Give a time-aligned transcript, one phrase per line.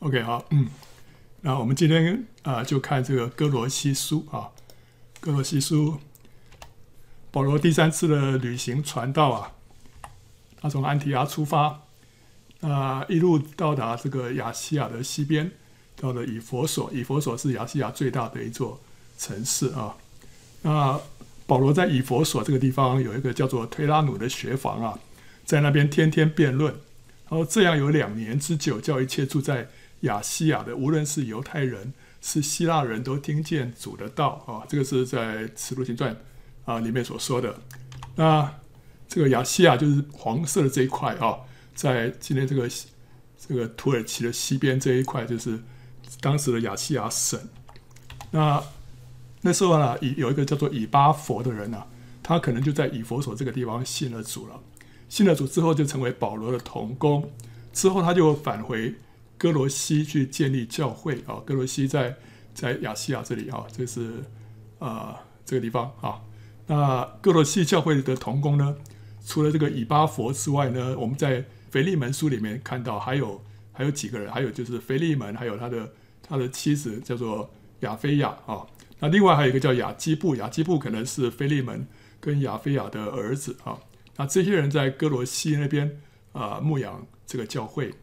[0.00, 0.66] OK，好，嗯，
[1.42, 4.48] 那我们今天啊、就看这个歌罗西书啊，
[5.20, 5.98] 哥罗西书，
[7.30, 9.52] 保罗第三次的旅行传道啊，
[10.58, 11.82] 他从安提阿出发，
[12.62, 15.52] 啊、一路到达这个亚细亚的西边，
[15.96, 18.80] 到了以弗所，以弗所是亚细亚最大的一座
[19.18, 19.94] 城市啊。
[20.62, 20.98] 那
[21.46, 24.98] 保罗在以弗所这个地方有一个叫做推拉努的学房啊，
[25.44, 26.72] 在那边天天辩论，
[27.28, 29.68] 然后这样有两年之久，叫一切住在
[30.00, 36.14] 亚细亚的，无论是犹太人是希腊人都听见主的道啊，这个是在《使徒行传》
[36.64, 37.60] 啊里面所说的。
[38.16, 38.54] 那
[39.08, 41.40] 这个亚细亚就是黄色的这一块啊，
[41.74, 42.68] 在今天这个
[43.38, 45.58] 这个土耳其的西边这一块，就是
[46.20, 47.38] 当时的亚细亚省。
[48.30, 48.62] 那
[49.42, 51.86] 那时候呢，以有一个叫做以巴佛的人呢、啊，
[52.22, 54.60] 他可能就在以佛所这个地方信了主了。
[55.08, 57.30] 信了主之后，就成为保罗的同工。
[57.72, 58.94] 之后他就返回。
[59.40, 62.14] 歌罗西去建立教会啊，哥罗西在
[62.52, 64.22] 在亚细亚这里啊，这是
[64.78, 66.20] 啊、呃、这个地方啊。
[66.66, 68.76] 那歌罗西教会的同工呢，
[69.24, 73.42] 除了这个以巴弗之外呢，我们在腓利门书里面看到还有
[73.72, 75.90] 还有几个人，还有就是腓利门，还有他的
[76.22, 77.48] 他的妻子叫做
[77.80, 78.66] 亚菲亚啊。
[78.98, 81.88] 那另外还有一个叫亚基布，亚基布可能是腓利门
[82.20, 83.78] 跟亚菲亚的儿子啊。
[84.18, 85.98] 那这些人在歌罗西那边
[86.32, 87.94] 啊牧养这个教会。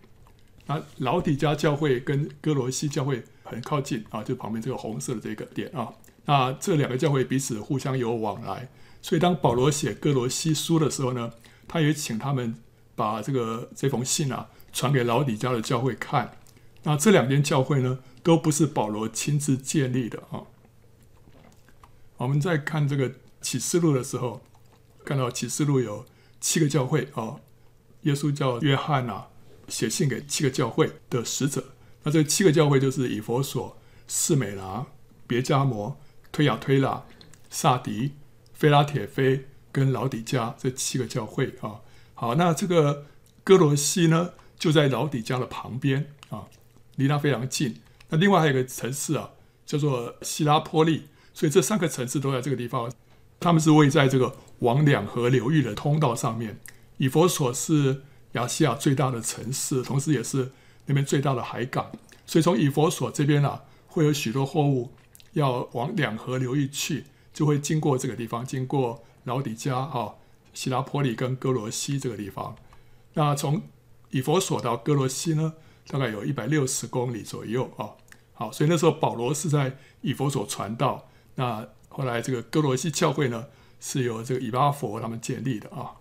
[0.67, 5.93] 那老底嘉教会跟歌罗西教会很靠近啊，就旁边这个红色的这个点啊。
[6.25, 8.69] 那这两个教会彼此互相有往来，
[9.01, 11.31] 所以当保罗写歌罗西书的时候呢，
[11.67, 12.53] 他也请他们
[12.95, 16.37] 把这个这封信啊传给老底嘉的教会看。
[16.83, 20.43] 那这两间教会呢，都不是保罗亲自建立的啊。
[22.17, 24.41] 我们在看这个启示录的时候，
[25.05, 26.05] 看到启示录有
[26.41, 27.37] 七个教会啊，
[28.01, 29.29] 耶稣叫约翰啊。
[29.67, 31.73] 写信给七个教会的使者，
[32.03, 34.85] 那这七个教会就是以弗所、士美拿、
[35.27, 35.99] 别迦摩、
[36.31, 37.03] 推雅推拉、
[37.49, 38.13] 撒迪、
[38.53, 41.81] 菲拉铁非跟老底加这七个教会啊。
[42.13, 43.05] 好，那这个
[43.43, 46.45] 歌罗西呢，就在老底加的旁边啊，
[46.95, 47.81] 离他非常近。
[48.09, 49.31] 那另外还有一个城市啊，
[49.65, 52.91] 叫做希拉波利，所以这三个城市都在这个地方。
[53.39, 56.59] 他们是位在这个往两河流域的通道上面。
[56.97, 58.03] 以弗所是。
[58.37, 60.51] 亚细亚最大的城市，同时也是
[60.85, 61.91] 那边最大的海港，
[62.25, 64.93] 所以从以弗所这边啊，会有许多货物
[65.33, 70.13] 要往两河流域去，就会经过这个地方，经过老底加啊、
[70.53, 72.55] 希拉波利跟哥罗西这个地方。
[73.15, 73.63] 那从
[74.11, 75.55] 以弗所到哥罗西呢，
[75.87, 77.91] 大概有一百六十公里左右啊。
[78.33, 83.47] 好，所以那时候保罗是在以弗所传道，那后来这个哥罗西教会呢，
[83.79, 85.96] 是由这个以巴弗他们建立的啊。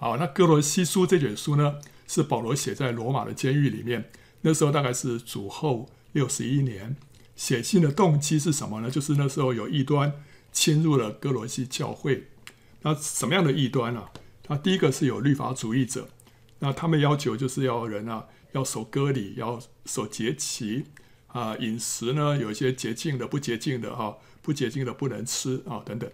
[0.00, 4.12] 好，那歌罗西书这卷书呢，是保罗写在罗马的监狱里面。
[4.42, 6.96] 那时候大概是主后六十一年。
[7.34, 8.88] 写信的动机是什么呢？
[8.88, 10.12] 就是那时候有异端
[10.52, 12.28] 侵入了哥罗西教会。
[12.82, 14.12] 那什么样的异端啊？
[14.46, 16.08] 那第一个是有律法主义者，
[16.60, 20.84] 那他们要求就是要人啊要守割礼，要守节期
[21.26, 26.08] 啊，饮食呢有一些洁净的、不洁净的哈，不洁净的不能吃啊等等。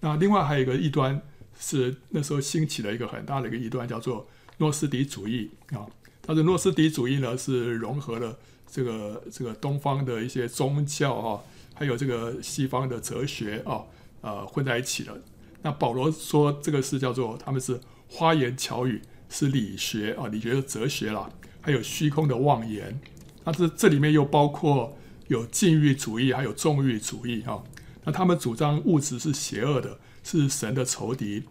[0.00, 1.22] 那另外还有一个异端。
[1.62, 4.26] 是那时候兴起了一个很大的一个异端，叫做
[4.58, 5.86] 诺斯底主义啊。
[6.20, 8.36] 但是诺斯底主义呢，是融合了
[8.68, 11.40] 这个这个东方的一些宗教啊，
[11.72, 13.84] 还有这个西方的哲学啊，
[14.22, 15.16] 呃，混在一起了。
[15.62, 21.30] 那保罗说，这个是叫做他们是花言巧语，是理学啊，理学的哲学啦，
[21.60, 23.00] 还有虚空的妄言。
[23.44, 24.98] 那这这里面又包括
[25.28, 27.62] 有禁欲主义，还有纵欲主义啊。
[28.04, 30.00] 那他们主张物质是邪恶的。
[30.22, 31.44] 是神的仇敌。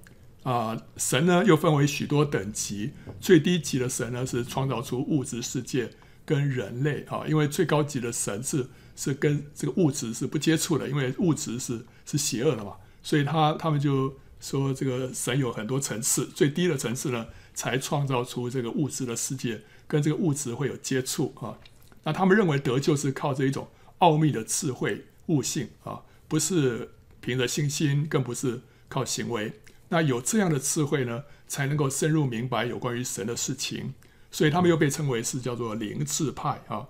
[0.44, 5.92] 啊、神呢又分为许多等级，最低级的神呢是创造出物质世界
[6.26, 7.06] 跟人类。
[7.08, 12.74] 啊，因为最高级的神是是跟这个物质是不接触的，因为物质是是邪恶的嘛，
[13.04, 21.36] 所以他他们就说这个神有很多层次，最低的层次呢才创造出这个物质的世界，跟这个物质会有接触。
[21.40, 21.60] 啊。
[22.04, 23.68] 那他们认为得救是靠这一种
[24.00, 25.69] 奥秘的智慧悟性。
[25.84, 26.94] 啊，不是。
[27.24, 28.62] 凭着信心，更不是
[28.92, 29.54] 靠行为。
[29.88, 33.94] 那有这样的智慧呢，才能够深入明白有关于神的事情。
[34.30, 36.90] 所以他们又被称为是叫做灵智派啊。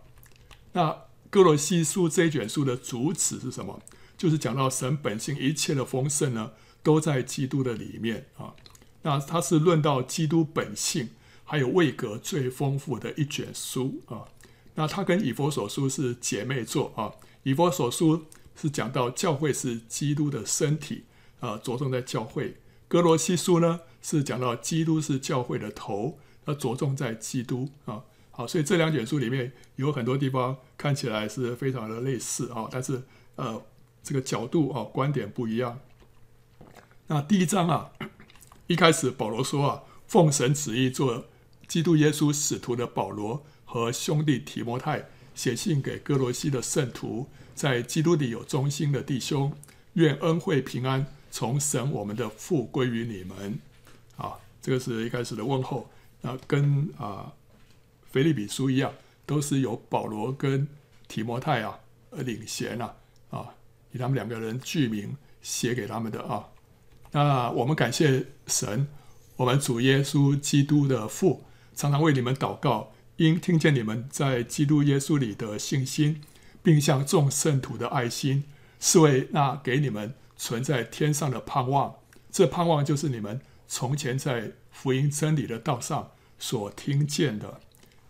[0.74, 3.82] 那哥罗西书这一卷书的主旨是什么？
[4.18, 6.52] 就是讲到神本性一切的丰盛呢，
[6.84, 8.54] 都在基督的里面啊。
[9.04, 11.10] 那它是论到基督本性，
[11.44, 14.26] 还有位格最丰富的一卷书啊。
[14.76, 17.14] 那它跟以弗所书是姐妹作啊。
[17.44, 18.26] 以弗所书。
[18.54, 21.06] 是讲到教会是基督的身体
[21.42, 22.56] 啊，着重在教会。
[22.88, 28.04] 哥罗西书呢是讲到基督是教会的头，要着重在基督啊。
[28.34, 33.04] 好，所以这两卷书里面有很多地方看起来是非常的类似啊，但是
[33.36, 33.62] 呃，
[34.02, 35.80] 这个角度啊，观点不一样。
[37.08, 37.92] 那第一章啊，
[38.68, 41.26] 一开始保罗说啊，奉神旨意做
[41.68, 49.54] 基督耶稣使徒的保罗和兄弟提摩太写信给哥罗西的圣徒，在基督里有忠心的弟兄，
[49.94, 53.60] 愿恩惠平安从神我们的父归于你们。
[54.18, 55.90] 啊，这个是一开始的问候，
[56.22, 57.34] 那跟啊。
[58.14, 58.94] 腓利比书一样，
[59.26, 60.68] 都是由保罗跟
[61.08, 61.80] 提摩太啊
[62.12, 62.94] 领衔啊
[63.30, 63.56] 啊，
[63.94, 66.50] 以他们两个人具名写给他们的啊。
[67.14, 68.86] 那我们感谢神，
[69.38, 76.22] 我们主耶稣基督的父，常常为你们祷告，因听见你们在基督耶稣里的信心，
[76.62, 78.44] 并向众圣徒的爱心，
[78.78, 81.98] 是为那给你们存在天上的盼望。
[82.32, 87.62] 这盼望就是你们从前在福音真理的道上所听见的。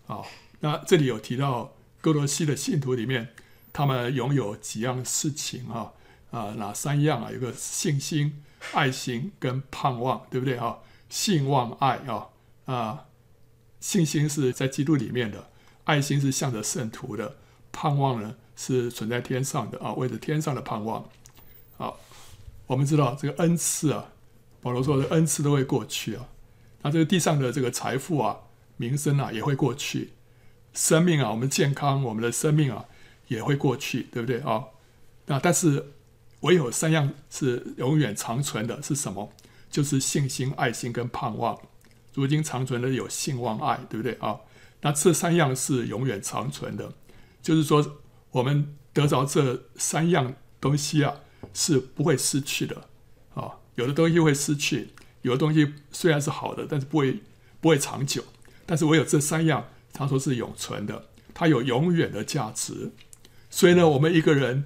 [0.07, 0.23] 啊，
[0.61, 3.33] 那这里有提到歌罗西的信徒里面，
[3.73, 5.91] 他们拥有几样事情啊？
[6.31, 7.29] 啊，哪三样啊？
[7.29, 8.41] 有个信心、
[8.71, 10.77] 爱心跟盼望，对不对啊？
[11.09, 12.29] 信望爱啊
[12.63, 13.05] 啊，
[13.81, 15.49] 信心是在基督里面的，
[15.83, 17.35] 爱心是向着圣徒的，
[17.73, 21.09] 盼望呢是存在天上的啊，为着天上的盼望。
[22.71, 24.13] 我们知道这个恩赐啊，
[24.61, 26.29] 保罗说的恩赐都会过去啊，
[26.83, 28.37] 那这个地上的这个财富啊。
[28.77, 30.13] 名声啊也会过去，
[30.73, 32.85] 生命啊，我们健康，我们的生命啊
[33.27, 34.69] 也会过去，对不对啊？
[35.27, 35.91] 那但是
[36.39, 39.31] 唯有三样是永远长存的，是什么？
[39.69, 41.59] 就是信心、爱心跟盼望。
[42.15, 44.39] 如今长存的有信望爱，对不对啊？
[44.81, 46.91] 那这三样是永远长存的，
[47.43, 47.99] 就是说
[48.31, 51.17] 我们得着这三样东西啊
[51.53, 52.87] 是不会失去的
[53.33, 53.57] 啊。
[53.75, 54.89] 有的东西会失去，
[55.21, 57.19] 有的东西虽然是好的，但是不会
[57.59, 58.23] 不会长久。
[58.65, 62.91] 但是唯有这三样，他说是永存的，它有永远的价值。
[63.49, 64.65] 所以呢，我们一个人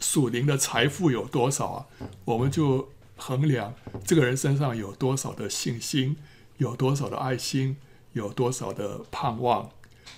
[0.00, 1.86] 属灵的财富有多少啊？
[2.24, 3.74] 我们就衡量
[4.04, 6.16] 这个人身上有多少的信心，
[6.56, 7.76] 有多少的爱心，
[8.12, 9.70] 有多少的盼望。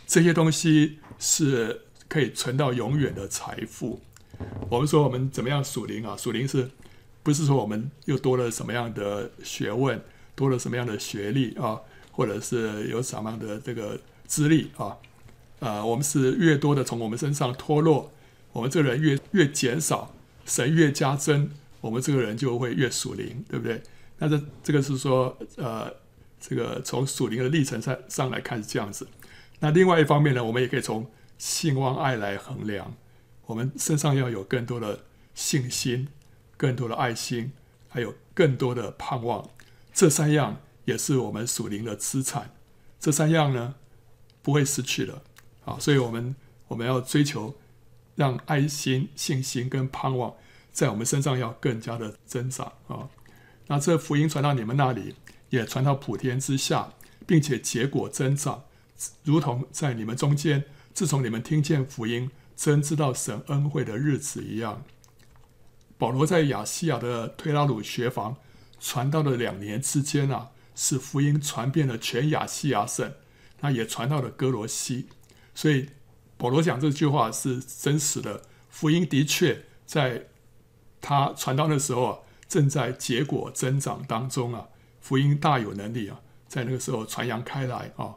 [0.07, 4.01] 这些东西是可以存到永远的财富。
[4.69, 6.17] 我们说我们怎么样属灵啊？
[6.17, 6.71] 属灵是
[7.23, 10.01] 不是说我们又多了什么样的学问，
[10.35, 11.81] 多了什么样的学历啊？
[12.13, 14.97] 或者是有什么样的这个资历啊？
[15.61, 18.13] 呃，我们是越多的从我们身上脱落，
[18.53, 20.15] 我们这个人越越减少，
[20.45, 21.51] 神越加增，
[21.81, 23.83] 我们这个人就会越属灵，对不对？
[24.19, 25.93] 那这这个是说，呃，
[26.41, 29.09] 这个从属灵的历程上上来看是这样子。
[29.61, 31.07] 那另外一方面呢，我们也可以从
[31.39, 32.95] 信望爱来衡量，
[33.47, 35.05] 我们身上要有更多的
[35.35, 36.09] 信心，
[36.57, 37.53] 更多的爱心，
[37.89, 39.51] 还有更多的盼望，
[39.93, 40.61] 这三样。
[40.87, 42.55] 也是我们属灵的资产，
[43.01, 43.77] 这三样呢
[44.43, 45.23] 不会失去的
[45.65, 46.37] 啊，所以我们
[46.69, 47.57] 我们要追求
[48.17, 50.35] 让爱心、信心跟盼望
[50.73, 53.09] 在我们身上要更加的增长啊。
[53.69, 55.15] 那这福音传到你们那里，
[55.49, 56.93] 也传到普天之下，
[57.27, 58.65] 并且结果增长，
[59.23, 64.85] 如同在你们中间，自从你们听见福音，真知道神恩惠的日子一样。
[65.99, 68.37] 保罗在亚细亚的推拉鲁学房
[68.81, 70.51] 传道的两年之间啊。
[70.77, 73.15] 使福音传遍了全亚细亚省，
[73.61, 75.07] 那也传到了歌罗西，
[75.55, 75.91] 所以
[76.37, 78.43] 保罗讲这句话是真实的。
[78.69, 80.27] 福音的确在
[81.01, 82.19] 他传道的时候啊，
[82.49, 84.67] 正在结果增长当中啊。
[85.01, 88.17] 福音大有能力啊，在那个时候传扬开来啊。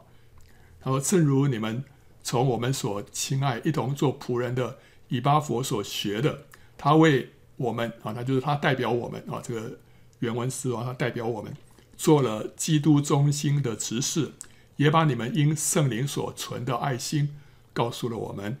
[0.82, 1.84] 然后正如你们
[2.28, 4.76] 从我们所亲爱一同做仆人的
[5.08, 6.44] 以巴弗所学的，
[6.76, 9.40] 他为我们啊，那就是他代表我们啊。
[9.42, 9.78] 这个
[10.18, 11.56] 原文是啊，他代表我们。
[11.96, 14.32] 做了基督中心的执事，
[14.76, 17.34] 也把你们因圣灵所存的爱心
[17.72, 18.58] 告诉了我们。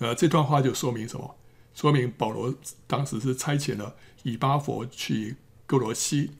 [0.00, 1.36] 呃，这段话就说明什么？
[1.74, 2.54] 说明保罗
[2.86, 6.32] 当时是差遣了以巴弗去歌罗西，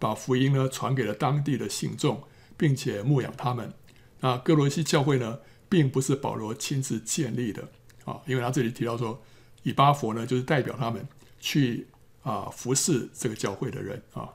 [0.00, 2.24] 把福音呢传给了当地的信众，
[2.56, 3.72] 并且牧养他们。
[4.18, 7.68] 那歌罗西教会呢，并不是保罗亲自建立的
[8.04, 9.22] 啊，因为他这里提到说，
[9.62, 11.06] 以巴佛呢就是代表他们
[11.38, 11.86] 去
[12.22, 14.28] 啊服侍这个教会的人啊。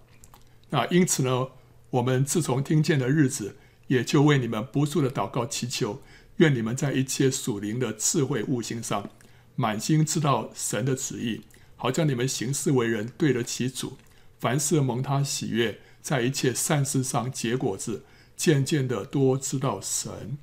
[0.69, 1.47] 那因此呢，
[1.89, 3.55] 我们自从听见的日子，
[3.87, 6.01] 也就为你们不住的祷告祈求，
[6.37, 9.09] 愿你们在一切属灵的智慧悟性上，
[9.55, 11.41] 满心知道神的旨意，
[11.75, 13.97] 好叫你们行事为人对得起主，
[14.39, 18.03] 凡事蒙他喜悦，在一切善事上结果子，
[18.35, 20.37] 渐渐的多知道神。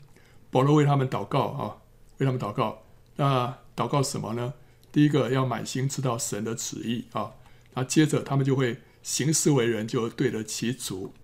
[0.50, 1.76] 保罗为他们祷告啊，
[2.18, 2.82] 为他们祷告。
[3.16, 4.54] 那祷告什么呢？
[4.92, 7.32] 第一个要满心知道神的旨意啊，
[7.74, 8.80] 那接着他们就会。
[9.02, 11.14] 行事为人就对得起主，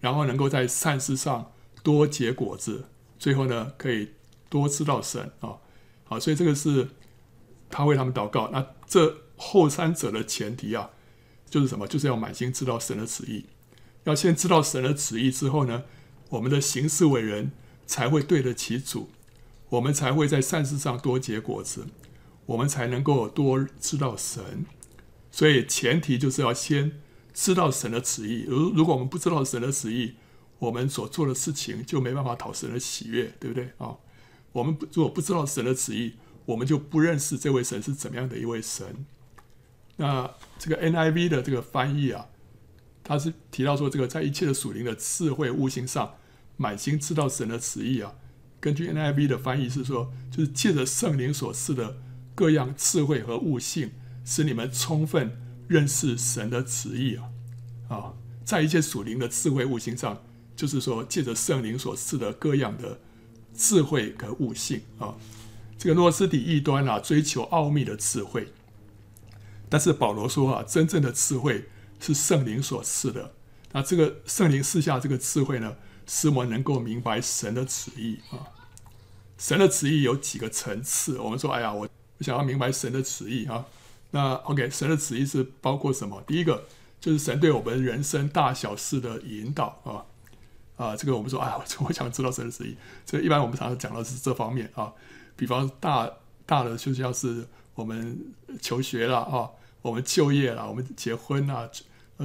[0.00, 1.52] 然后能够在善事上
[1.82, 2.86] 多结果子
[3.18, 4.12] 最后呢可以
[4.48, 5.58] 多知道神啊，
[6.04, 6.88] 好，所以这个是
[7.68, 8.48] 他为他们祷告。
[8.50, 10.88] 那这后三者的前提啊，
[11.50, 11.86] 就是什么？
[11.86, 13.44] 就是要满心知道神的旨意，
[14.04, 15.84] 要先知道神的旨意之后呢，
[16.30, 17.52] 我们的行事为人
[17.86, 19.10] 才会对得起主，
[19.68, 21.86] 我们才会在善事上多结果子，
[22.46, 24.66] 我们才能够多知道神。
[25.30, 27.00] 所以前提就是要先
[27.32, 28.44] 知道神的旨意。
[28.48, 30.14] 如如果我们不知道神的旨意，
[30.58, 33.96] 我们所做的事情就没办法讨神的喜悦，对不对啊？
[34.52, 36.14] 我们如果不知道神的旨意，
[36.46, 39.04] 我们就不认识这位神是怎么样的一位神。
[39.96, 42.26] 那这个 NIV 的这个翻译啊，
[43.04, 46.14] 他是提到说，这个在一切的属灵的智慧悟性上，
[46.56, 48.14] 满心知道神的旨意啊。
[48.60, 51.98] 根据 NIV 的翻译是说，就是借着圣灵所赐的
[52.34, 53.92] 各样智慧和悟性，
[54.24, 57.30] 使你们充分认识神的旨意啊。
[57.88, 60.22] 啊，在一切属灵的智慧悟性上，
[60.56, 62.98] 就是说借着圣灵所赐的各样的
[63.54, 65.14] 智慧和悟性啊。
[65.78, 68.48] 这个诺斯底异端啊，追求奥秘的智慧。
[69.68, 71.68] 但是保罗说啊，真正的智慧
[72.00, 73.34] 是圣灵所赐的。
[73.72, 78.48] 那这个圣灵赐下这个智慧呢，使我们能够明白神的旨意啊。
[79.36, 81.18] 神的旨意有几个层次？
[81.18, 83.66] 我们说，哎呀，我我想要明白神的旨意啊。
[84.12, 86.22] 那 OK，神的旨意是包括什么？
[86.26, 86.64] 第一个
[87.00, 90.06] 就是神对我们人生大小事的引导啊
[90.76, 91.52] 啊，这个我们说，哎，
[91.86, 92.76] 我想知道神的旨意。
[93.04, 94.92] 这个一般我们常常讲的是这方面啊，
[95.36, 96.10] 比方大
[96.46, 97.46] 大的就像是。
[97.76, 99.50] 我们求学了啊，
[99.82, 101.70] 我们就业了，我们结婚了，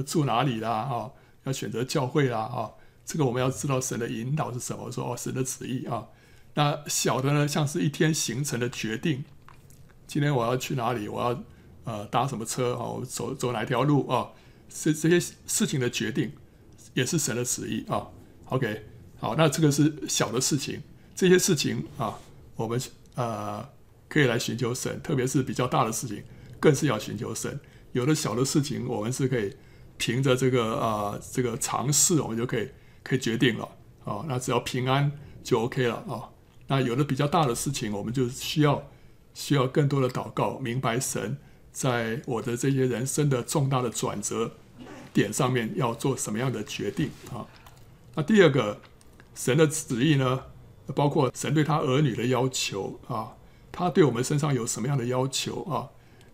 [0.06, 1.10] 住哪里啦啊？
[1.44, 2.70] 要选择教会啦啊？
[3.04, 4.90] 这个我们要知道神的引导是什么？
[4.90, 6.06] 说哦，神的旨意啊。
[6.54, 9.24] 那小的呢，像是一天行程的决定，
[10.06, 11.08] 今天我要去哪里？
[11.08, 11.44] 我要
[11.84, 12.84] 呃搭什么车啊？
[12.84, 14.30] 我走走哪条路啊？
[14.68, 16.32] 这这些事情的决定
[16.94, 18.08] 也是神的旨意啊。
[18.46, 18.84] OK，
[19.18, 20.82] 好，那这个是小的事情，
[21.14, 22.18] 这些事情啊，
[22.56, 22.80] 我们
[23.14, 23.68] 呃。
[24.12, 26.22] 可以来寻求神，特别是比较大的事情，
[26.60, 27.58] 更是要寻求神。
[27.92, 29.56] 有的小的事情，我们是可以
[29.96, 32.68] 凭着这个啊、这个尝试，我们就可以
[33.02, 33.70] 可以决定了啊、
[34.04, 34.24] 哦。
[34.28, 36.28] 那只要平安就 OK 了啊、哦。
[36.66, 38.88] 那有了比较大的事情，我们就需要
[39.34, 41.38] 需要更多的祷告，明白神
[41.70, 44.52] 在我的这些人生的重大的转折
[45.12, 47.46] 点上面要做什么样的决定啊、
[48.14, 48.80] 那第二个，
[49.34, 50.44] 神的旨意呢，
[50.94, 53.34] 包括神对他儿女的要求啊。
[53.74, 55.88] 他对我们身上有什么样的要求啊？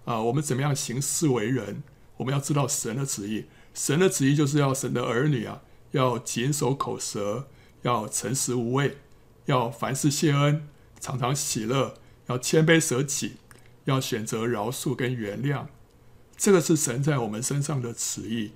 [0.05, 1.85] 啊，我们怎么样行事为人？
[2.17, 3.47] 我们要知道神的旨意。
[3.73, 7.49] 神的旨意就是要神的儿女啊，要谨守口舌，
[7.83, 8.99] 要诚实无畏，
[9.47, 10.69] 要凡事谢恩，
[11.01, 11.95] 常常喜乐，
[12.27, 13.37] 要谦卑舍己，
[13.85, 15.67] 要选择饶恕跟原谅。
[16.37, 18.53] 这个是神在我们身上的旨意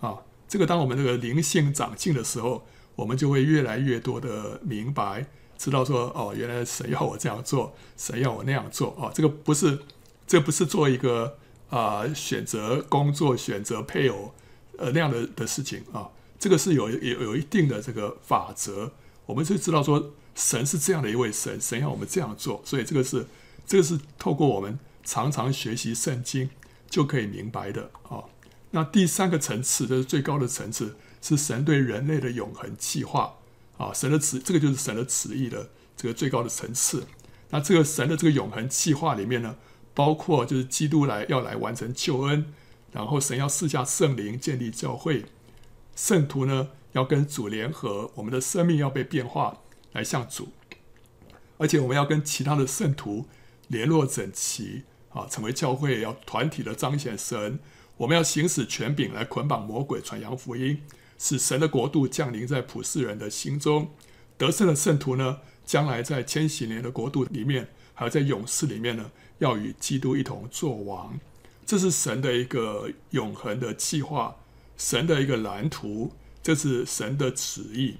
[0.00, 0.18] 啊。
[0.48, 5.26] 这个当我们这个灵性长进的时候，我们就会越来越多的明白。
[5.58, 9.78] 知道说哦，原来神要我这样做，神要我那样做啊，这个不是，
[10.26, 11.38] 这不是做一个
[11.70, 14.34] 啊、选择工作、选择配偶
[14.76, 18.92] 呃那样的的事情啊，这个是有有有一定的这个法则，
[19.26, 23.26] 我们就知道说神是这样的一位神，神要我们这样做，所以这个是
[23.66, 26.50] 这个是透过我们常常学习圣经
[26.88, 28.24] 就可以明白的啊。
[28.72, 33.36] 那第三个层次，这是最高的层次，是神对人类的永恒计划。
[33.78, 37.06] 啊，神的旨，这个就是神的旨意的这个最高的层次。
[37.50, 39.56] 那这个神的这个永恒计划里面呢，
[39.92, 42.54] 包括就是基督来要来完成救恩，
[42.92, 45.26] 然后神要赐下圣灵建立教会，
[45.96, 49.62] 圣徒呢要跟主联合，我们的生命要被变化
[49.92, 50.50] 来向主，
[51.56, 53.26] 而且我们要跟其他的圣徒
[53.66, 57.58] 联络整齐啊，成为教会要团体的彰显神。
[57.96, 60.82] 我们要行使权柄来捆绑魔鬼，传扬福音。
[61.18, 63.90] 使神的国度降临在普世人的心中，
[64.36, 71.18] 得胜的圣徒呢，将来在千禧年的国度里面，还有在勇士里面呢，要与基督一同作王。
[71.64, 74.36] 这是神的一个永恒的计划，
[74.76, 77.96] 神的一个蓝图，这是神的旨意。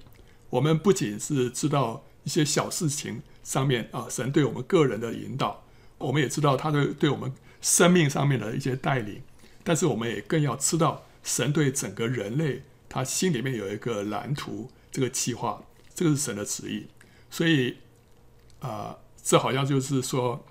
[0.50, 5.64] 我们不仅是知道一些小事情上面啊，神对我们个人的引导，
[5.98, 9.22] 我们也知道他对对我们生命上面的一些带领，
[9.64, 12.62] 但是我们也更要知道神对整个人类。
[12.88, 15.62] 他心里面有一个蓝图，这个计划，
[15.94, 16.86] 这个是神的旨意。
[17.30, 17.76] 所以，
[18.60, 20.46] 啊、这好像就是说，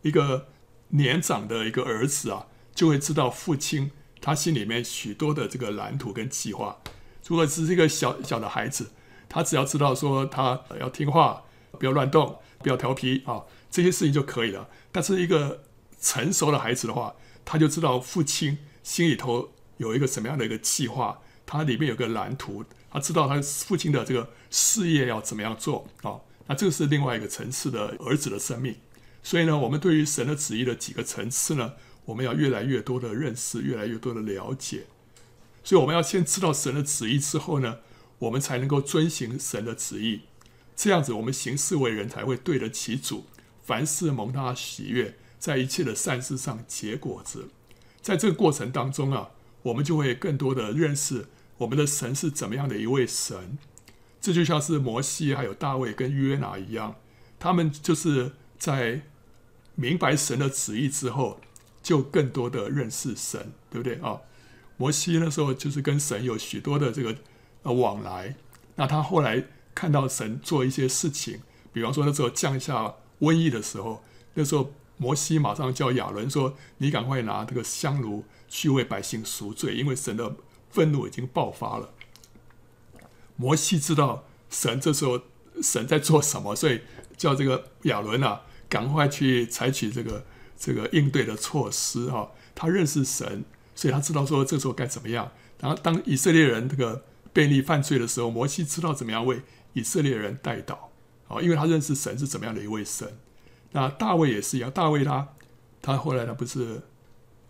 [0.00, 0.48] 一个
[0.90, 6.78] 年长的一个儿子啊，就会知道父亲他心里面许多的这个蓝图跟计划。
[7.26, 8.92] 如果只是一个小小的孩子，
[9.28, 11.42] 他只要知道说他要听话，
[11.78, 14.68] 不要乱动，不要调皮啊，这些事情就可以了。
[14.92, 15.64] 但是一个
[16.00, 21.20] 成熟的孩子的话，他就知道父亲心里头有一个什么样的一个计划。
[21.48, 26.18] 他里面有个蓝图，他知道他父亲的这个事业要怎么样做啊。
[26.48, 28.74] 那这个是另外一个层次的儿子的生命。
[29.22, 31.74] 所以呢，我们对于神的旨意的几个层次呢，
[32.06, 34.86] 我们要越来越多的认识，越来越多的了解。
[35.62, 37.78] 所以我们要先知道神的旨意之后呢，
[38.18, 40.22] 我们才能够遵行神的旨意。
[40.74, 43.26] 这样子，我们行事为人才会对得起主，
[43.62, 47.48] 凡事蒙他喜悦，在一切的善事上结果子。
[48.00, 49.30] 在这个过程当中啊，
[49.62, 51.26] 我们就会更多的认识
[51.58, 53.58] 我们的神是怎么样的一位神。
[54.20, 56.96] 这就像是摩西、还有大卫跟约拿一样，
[57.38, 59.02] 他们就是在。
[59.78, 61.38] 明白神的旨意之后，
[61.86, 64.18] 就更多的认识神，对不对啊？
[64.76, 67.14] 摩西那时候就是跟神有许多的这个
[67.62, 68.34] 呃往来。
[68.74, 74.02] 那他后来看到神做一些事情，比方说那时候降下瘟疫的时候，
[74.34, 80.34] 那时候摩西马上叫亚伦说：“你赶快拿这个香炉去为百姓赎罪，因为神的
[80.68, 81.90] 愤怒已经爆发了。”
[83.36, 85.20] 摩西知道神这时候
[85.62, 86.80] 神在做什么，所以
[87.16, 88.42] 叫这个亚伦啊。
[88.68, 90.26] 赶快去采取这个
[90.58, 93.44] 这个应对的措施哈，他认识神，
[93.74, 95.30] 所以他知道说这时候该怎么样。
[95.60, 99.42] 然后当以色列人这个悖逆犯罪的时候，摩西知道怎么样为
[99.74, 100.76] 以色列人代祷
[101.28, 103.18] 啊，因为他认识神是怎么样的一位神。
[103.72, 105.28] 那大卫也是一样，大卫他
[105.82, 106.82] 他后来他不是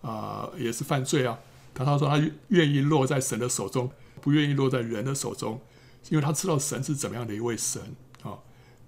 [0.02, 1.38] 啊、也是犯罪啊，
[1.74, 5.60] 他他说他愿意落在神的手中，不愿意落在人的手中，
[6.10, 7.82] 因为他知道神是怎么样的一位神
[8.22, 8.38] 啊。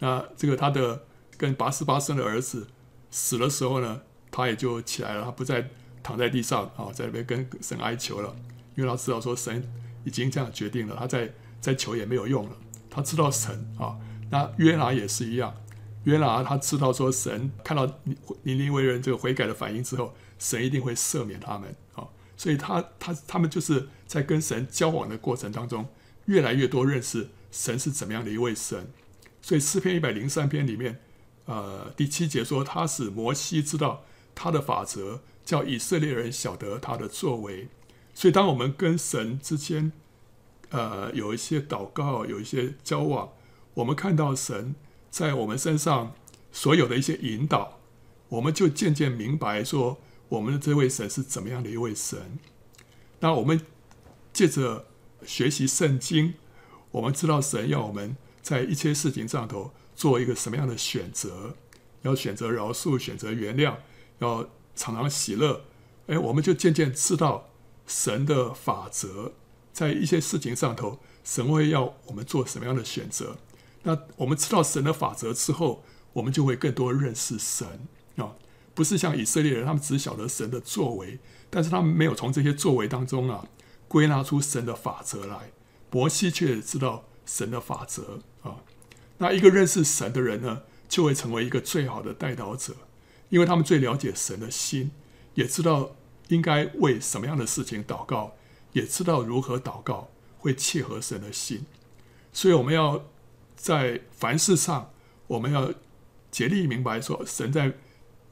[0.01, 1.05] 那这个他的。
[1.39, 2.67] 跟拔示巴生的儿子
[3.13, 4.01] 死的时候呢，
[4.39, 5.69] 他也就起来了，他不再
[6.01, 8.37] 躺在地上啊，在那边跟神哀求了，
[8.77, 9.69] 因为他知道说神
[10.05, 12.57] 已经这样决定了，他再再求也没有用了。
[12.89, 13.99] 他知道神啊，
[14.31, 15.53] 那约拿也是一样，
[16.05, 17.85] 约拿他知道说神看到
[18.45, 25.85] 尼尼微人这个悔改的反应之后，神一定会赦免他们啊，所以他他他们就是在跟神交往的过程当中，
[26.27, 28.93] 越来越多认识神是怎么样的一位神。
[29.43, 31.01] 所以诗篇一百零三篇里面。
[31.47, 34.05] 呃，第七节说，他使摩西知道
[34.39, 37.67] 他的法则，叫以色列人晓得他的作为。
[38.15, 39.91] 所以，当我们跟神之间，
[40.71, 43.33] 呃，有一些祷告，有一些交往，
[43.75, 44.77] 我们看到神
[45.11, 46.15] 在我们身上
[46.53, 47.81] 所有的一些引导，
[48.29, 52.39] 我们就渐渐明白说，我们的这位神是怎么样的一位神。
[53.19, 53.61] 那我们
[54.33, 54.87] 借着
[55.27, 56.35] 学习圣经，
[56.93, 59.73] 我们知道神要我们在一切事情上头。
[59.99, 61.57] 做一个什么样的选择？
[62.03, 63.75] 要选择饶恕，选择原谅，
[64.19, 65.65] 要常常喜乐。
[66.07, 67.51] 哎，我们就渐渐知道
[67.87, 69.33] 神的法则，
[69.73, 73.37] 在一些事情上头，神会要我们做什么样的选择。
[73.83, 78.35] 那我们知道神的法则之后，我们就会更多认识神啊。
[78.75, 81.19] 不是像以色列人，他们只晓得神的作为，
[81.51, 83.47] 但是他们没有从这些作为当中啊，
[83.87, 85.53] 归纳出神的法则来。
[85.91, 88.57] 摩西却知道神的法则啊。
[89.19, 92.75] 那一个认识神的人呢，就会成为一个最好的代祷者，
[93.29, 94.91] 因为他们最了解神的心，
[95.35, 95.97] 也知道
[96.29, 98.35] 应该为什么样的事情祷告，
[98.73, 101.67] 也知道如何祷告会契合神的心。
[102.33, 103.05] 所以我们要
[103.57, 104.93] 在凡事上，
[105.27, 105.73] 我们要
[106.31, 107.73] 竭力明白说神在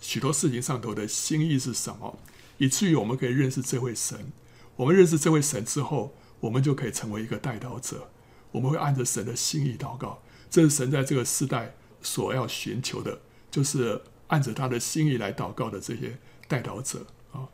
[0.00, 2.18] 许多事情上头的心意是什么，
[2.59, 4.32] 以至于我们可以认识这位神。
[4.76, 8.11] 我们认识这位神之后，我们就可以成为一个代祷者，
[8.52, 10.22] 我们会按着神的心意祷告。
[10.50, 17.48] 这是神在这个时代所要寻求的，就是按着他的心意来祷告的这些代祷者啊。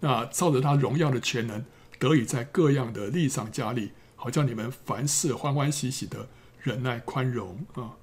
[0.00, 1.64] 那照着他荣耀的全能，
[1.98, 6.28] 得以在各样的力上加力，好叫你们凡事欢欢喜喜的
[6.60, 7.96] 忍耐宽容啊。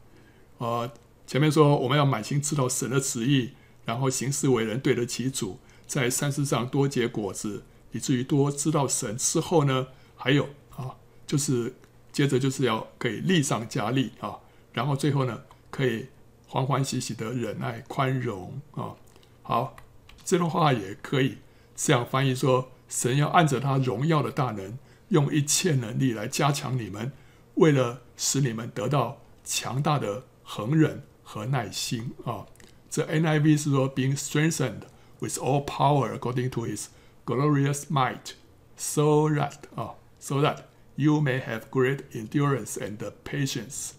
[0.57, 0.91] 啊，
[1.25, 3.51] 前面说我们要满心知道神的旨意，
[3.85, 11.75] 然后行事为人对得起主，在善事上多结果子，以至于多知道神之后呢，还有啊，就是。
[12.09, 14.39] 接着就是要给力上加力啊，
[14.73, 16.07] 然后最后呢，可以
[16.47, 18.95] 欢欢喜喜的忍耐宽容啊。
[19.43, 19.75] 好，
[20.23, 21.37] 这段话也可以
[21.75, 24.77] 这样翻译说：神要按着他荣耀的大能，
[25.09, 27.11] 用一切能力来加强你们，
[27.55, 32.45] 为了使你们得到强大的恒忍和耐心啊。
[32.89, 34.83] 这 NIV 是说：being strengthened
[35.19, 36.87] with all power according to His
[37.25, 38.33] glorious might,
[38.75, 40.59] so that 啊，so that。
[40.99, 43.91] You may have great endurance and patience。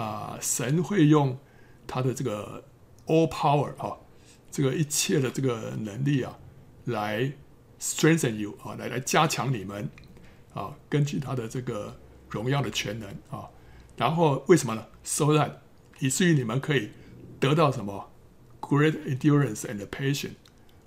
[0.00, 1.38] 啊，神会用
[1.86, 2.64] 他的这个
[3.06, 3.98] all power 啊，
[4.50, 6.38] 这个一切的这个能力啊，
[6.84, 7.32] 来
[7.78, 9.90] strengthen you 啊，来来加强你们
[10.54, 10.74] 啊。
[10.88, 11.96] 根据他的这个
[12.28, 13.50] 荣耀的全能啊，
[13.96, 15.52] 然后为什么呢？So that
[15.98, 16.90] 以至于你们可以
[17.38, 18.10] 得到什么
[18.60, 20.36] ？Great endurance and patience，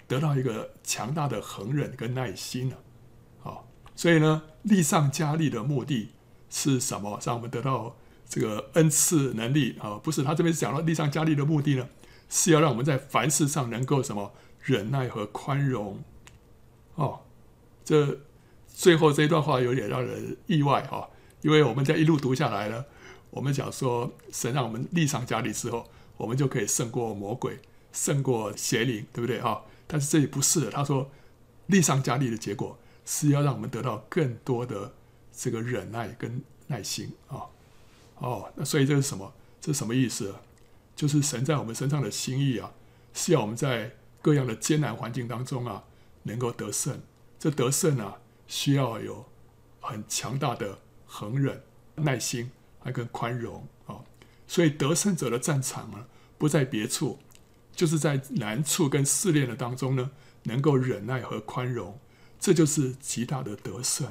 [0.07, 2.77] 得到一个强大的恒忍跟耐心呢？
[3.43, 3.59] 啊，
[3.95, 4.43] 所以呢。
[4.63, 6.11] 力上加力的目的
[6.49, 7.19] 是什么？
[7.25, 7.97] 让我们得到
[8.33, 9.91] 这个恩赐能力啊？
[10.03, 11.87] 不是，他这边讲到力上加力的目的呢，
[12.29, 16.03] 是要让我们在凡事上能够什么忍耐和宽容。
[16.95, 17.19] 哦，
[17.85, 18.21] 这
[18.67, 21.07] 最后这一段话有点让人意外哈，
[21.43, 22.83] 因为我们在一路读下来呢，
[23.29, 27.59] 我们讲说神让我们力上加力之后，我们就可以胜过魔鬼，
[27.91, 29.63] 胜过邪灵，对不对哈？
[29.85, 31.11] 但是这里不是的，他说
[31.67, 34.91] 力上加力的结果是要让我们得到更多的
[35.31, 37.45] 这个忍耐跟耐心啊。
[38.23, 39.33] 哦，那所以这是什么？
[39.59, 40.33] 这是什么意思？
[40.95, 42.71] 就是神在我们身上的心意啊，
[43.13, 45.83] 是要我们在各样的艰难环境当中啊。
[46.25, 47.01] 能够得胜，
[47.37, 49.25] 这得胜啊，需要有
[49.81, 51.61] 很强大的恒忍、
[51.95, 53.99] 耐心，还跟宽容啊。
[54.47, 56.05] 所以得胜者的战场呢，
[56.37, 57.19] 不在别处，
[57.75, 60.11] 就是在难处跟试炼的当中呢，
[60.43, 61.99] 能够忍耐和宽容，
[62.39, 64.07] 这就是极大的得胜，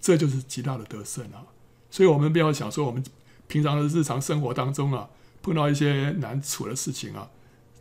[0.00, 1.46] 这就是极大的得胜啊。
[1.90, 3.02] 所以，我们不要想说，我们
[3.46, 5.08] 平常的日常生活当中啊，
[5.42, 7.30] 碰到一些难处的事情啊，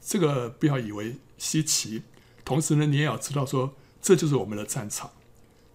[0.01, 2.03] 这个不要以为稀奇。
[2.45, 5.11] 同时呢，你也要知道说，这就是我们的战场。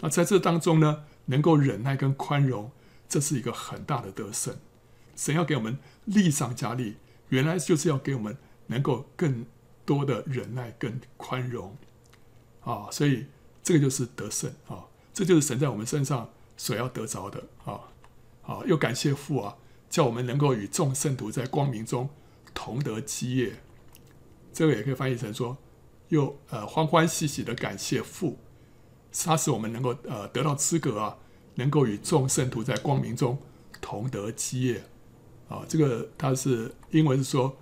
[0.00, 2.72] 那在这当中呢，能够忍耐跟宽容，
[3.08, 4.56] 这是一个很大的得胜。
[5.14, 6.96] 神要给我们力上加力，
[7.28, 8.36] 原来就是要给我们
[8.68, 9.44] 能够更
[9.84, 11.76] 多的忍耐跟宽容
[12.62, 12.88] 啊。
[12.90, 13.26] 所以
[13.62, 17.44] 这个就是得胜啊，这就是神在我们身上所要得着的
[18.42, 18.60] 啊。
[18.60, 19.56] 好，又感谢父啊，
[19.88, 22.08] 叫我们能够与众圣徒在光明中
[22.54, 23.54] 同得基业。
[24.52, 25.56] 这个也可以翻译成说。
[26.08, 28.36] 又呃欢欢喜喜的感谢父，
[29.24, 31.16] 他使我们能够呃得到资格啊，
[31.54, 33.38] 能够与众圣徒在光明中
[33.80, 34.84] 同得基业
[35.48, 35.64] 啊。
[35.66, 37.56] 这个他是英文是说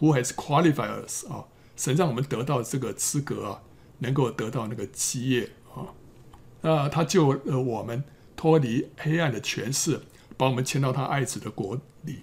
[0.00, 1.46] ，Who has qualified us 啊？
[1.76, 3.62] 神让我们得到这个资格啊，
[4.00, 5.88] 能够得到那个基业啊。
[6.60, 8.04] 那他救了我们
[8.38, 10.00] 脱离黑暗的权势，
[10.36, 12.20] 把我们迁到他爱子的国里。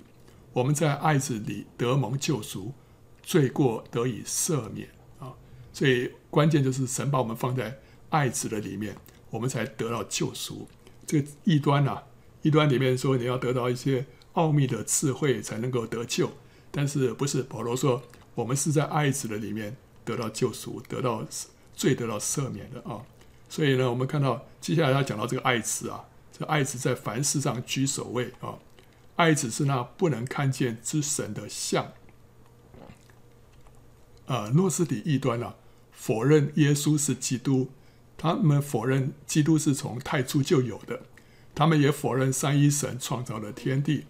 [0.54, 2.74] 我们在爱子里得蒙救赎，
[3.22, 4.88] 罪过得以赦免
[5.20, 5.34] 啊。
[5.74, 7.78] 所以关键就是神把我们放在
[8.12, 8.96] 爱子的里面，
[9.30, 10.70] 我们才得到救赎。
[11.06, 12.04] 这个异端呐、啊，
[12.44, 16.32] 异端里面说你要得到一些奥秘的智慧才能够得救，
[16.72, 18.02] 但是不是保罗说
[18.36, 19.76] 我们是在爱子的里面
[20.06, 21.28] 得到救赎，得到
[21.74, 23.04] 罪得到赦免的啊？
[23.56, 26.04] 所以呢，我们看到接下来要讲到这个爱子啊，
[26.38, 28.60] 这爱子在凡事上居首位啊，
[29.16, 31.94] 爱子是那不能看见之神的像。
[34.26, 35.56] 呃，诺斯底异端啊。
[35.94, 37.70] 否认耶稣是基督，
[38.18, 41.04] 他们否认基督是从太初就有的，
[41.56, 44.04] 他们也否认三一神创造了天地，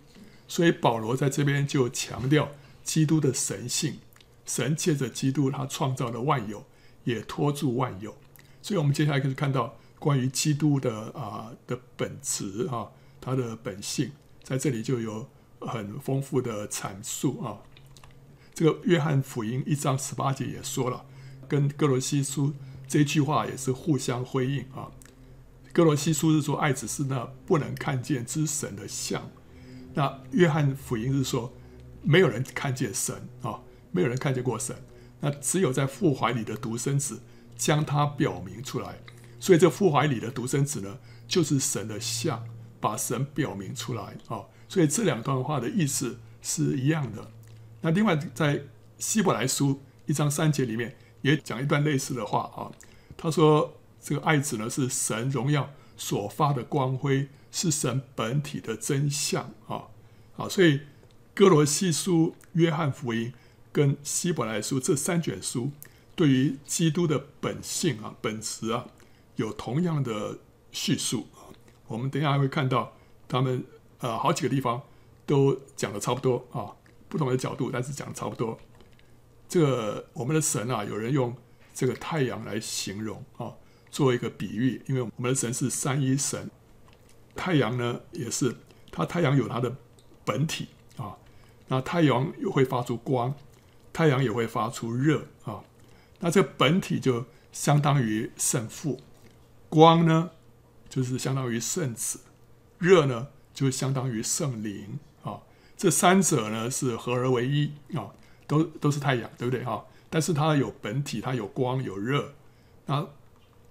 [0.47, 2.49] 所以保罗在这边就强调
[2.83, 3.99] 基督的神性，
[4.43, 6.65] 神借着基督他创造了万有，
[7.03, 8.17] 也托住万有，
[8.65, 12.89] 所以我们接下来可以看到关于基督的啊、的本质啊，
[13.21, 15.29] 他的本性在这里就有
[15.61, 17.61] 很丰富的阐述啊，
[18.55, 21.05] 这个约翰福音一章十八节也说了。
[21.47, 22.55] 跟哥罗西书
[22.87, 24.89] 这句话也是互相辉映啊。
[25.71, 29.29] 哥罗西书是说爱子是那不能看见之神的像，
[29.93, 31.53] 那约翰福音是说
[32.01, 34.75] 没有人看见神啊，没有人看见过神，
[35.19, 37.21] 那只有在父怀里的独生子
[37.55, 38.99] 将它表明出来。
[39.39, 42.43] 所以这父怀里的独生子呢，就是神的像，
[42.79, 44.43] 把神表明出来啊。
[44.67, 47.31] 所以这两段话的意思是一样的。
[47.81, 48.63] 那另外在
[48.97, 50.95] 希伯来书一章三节里面。
[51.21, 52.69] 也讲一段类似的话啊，
[53.17, 59.85] 他说这个爱子呢是神荣耀所发的光辉，是神本体的真相啊
[60.37, 60.81] 啊，所以
[61.33, 63.33] 哥罗西书、约翰福音
[63.71, 65.71] 跟希伯来书这三卷书
[66.15, 68.85] 对于基督的本性啊、本质啊
[69.35, 70.39] 有同样的
[70.71, 71.51] 叙述啊。
[71.87, 72.93] 我们等下还会看到
[73.27, 73.63] 他们
[73.99, 74.81] 呃好几个地方
[75.25, 76.73] 都讲的差不多啊，
[77.09, 78.57] 不同的角度，但是讲的差不多。
[79.47, 81.35] 这个我们的神啊，有人用
[81.73, 83.53] 这个太阳来形容啊，
[83.91, 86.49] 做一个比喻，因为我们的神是三一神，
[87.35, 88.55] 太阳呢也是，
[88.91, 89.75] 它太阳有它的
[90.23, 91.15] 本体啊，
[91.67, 93.33] 那太阳也会发出光，
[93.93, 95.63] 太阳也会发出热啊，
[96.25, 98.99] 那这本体就相当于圣父，
[99.69, 100.31] 光呢
[100.89, 102.21] 就是相当于圣子，
[102.79, 105.43] 热呢就相当于圣灵啊，
[105.77, 108.09] 这三者呢是合而为一啊。
[108.47, 109.85] 都都是太阳，对不对哈？
[110.07, 112.33] 但是它有本体，它有光有热。
[112.85, 113.07] 那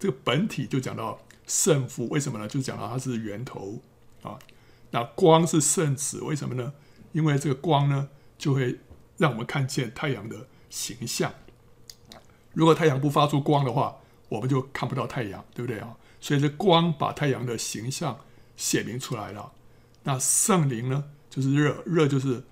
[0.01, 2.49] 这个本体就讲到圣父，为什么呢？
[2.49, 3.81] 就讲到它是源头
[4.23, 4.37] 啊。
[4.91, 6.73] 那光是圣子，为什么呢？
[7.13, 8.81] 因为这个光呢，就会
[9.17, 11.33] 让我们看见太阳的形象。
[12.55, 13.97] 如果太阳不发出光的话，
[14.29, 15.95] 我们就看不到太阳，对不对啊？
[16.21, 18.19] 所以这光把太阳的形象
[18.57, 19.53] 写明出来了。
[20.05, 22.43] 那圣灵呢，就是热，热就是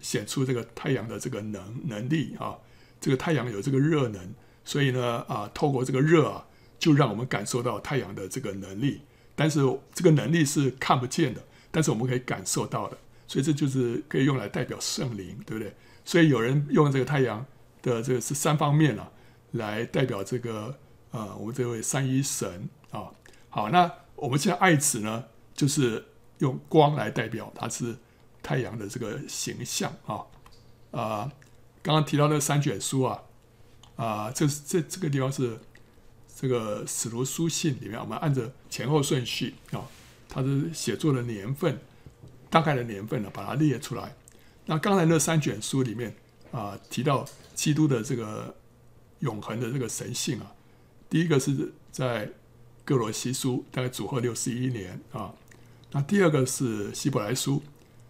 [0.00, 2.56] 显出这个太阳的这个能能力啊。
[3.00, 6.46] 这个太阳有这个热能，所以呢啊，透过这个热啊，
[6.78, 9.02] 就让我们感受到太阳的这个能力。
[9.34, 9.60] 但是
[9.92, 12.96] 这个能力是看不见的，但是我们可以感受到的。
[13.26, 15.74] 所以这就是可以用来代表圣灵，对不对？
[16.04, 17.44] 所以有人用这个太阳
[17.80, 19.10] 的这个是三方面啊，
[19.52, 20.76] 来代表这个
[21.10, 23.10] 呃，我们这位三一神啊。
[23.48, 26.04] 好，那我们现在爱子呢，就是
[26.38, 27.96] 用光来代表，它是
[28.42, 30.26] 太阳的这个形象啊。
[30.90, 31.32] 啊，
[31.82, 33.22] 刚刚提到的三卷书啊，
[33.96, 35.58] 啊，这这这个地方是
[36.36, 39.86] 这个使徒书信里面，我们按着前后顺序啊，
[40.28, 41.78] 它是写作的年份。
[42.50, 44.14] 大概的年份呢，把它列出来。
[44.66, 46.14] 那刚才那三卷书里面
[46.50, 48.54] 啊，提到基督的这个
[49.22, 50.52] 永恒的这个神性啊，
[51.10, 52.30] 第一个是在
[52.84, 55.34] 歌罗西书，大概主后六十一年啊。
[55.90, 57.62] 那第二个是希伯来书，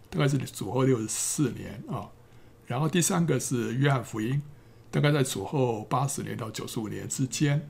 [0.09, 2.11] 大概是主后六十四年啊。
[2.67, 4.41] 然后第三个是约翰福音，
[4.91, 7.67] 大概在主后八十年到九十五年之间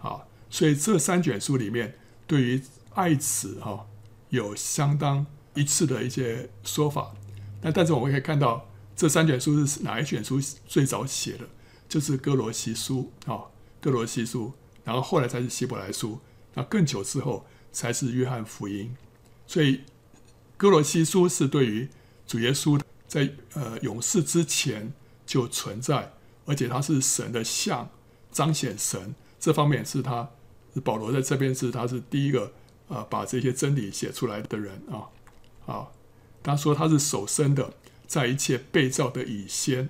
[0.00, 0.24] 啊。
[0.50, 1.94] 所以这三卷书里面，
[2.26, 2.62] 对于
[2.94, 3.86] 爱子哈
[4.30, 5.26] 有相当。
[5.56, 7.14] 一次的一些说法，
[7.62, 11.48] 那但是我们可以看到这三卷书是哪一卷书最早写的？
[11.88, 13.44] 就是哥罗西书啊，
[13.80, 14.52] 哥罗西书，
[14.84, 16.18] 然后后来才是希伯来书，
[16.54, 18.96] 那更久之后才是约翰福音。
[19.46, 19.82] 所以
[20.56, 21.88] 哥罗西书是对于
[22.26, 24.92] 主耶稣在呃永世之前
[25.26, 26.12] 就存在，
[26.46, 27.90] 而且他是神的像，
[28.32, 30.30] 彰显神这方面是他
[30.82, 32.46] 保罗在这边是他是第一个
[32.88, 35.08] 啊、呃、把这些真理写出来的人啊。
[35.66, 35.88] 啊，
[36.42, 37.74] 他说他是首生的，
[38.06, 39.88] 在一切被造的以先。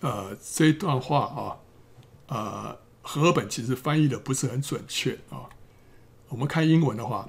[0.00, 1.58] 呃，这一段话啊，
[2.28, 5.48] 呃，和本其实翻译的不是很准确啊。
[6.28, 7.28] 我们看英文的话，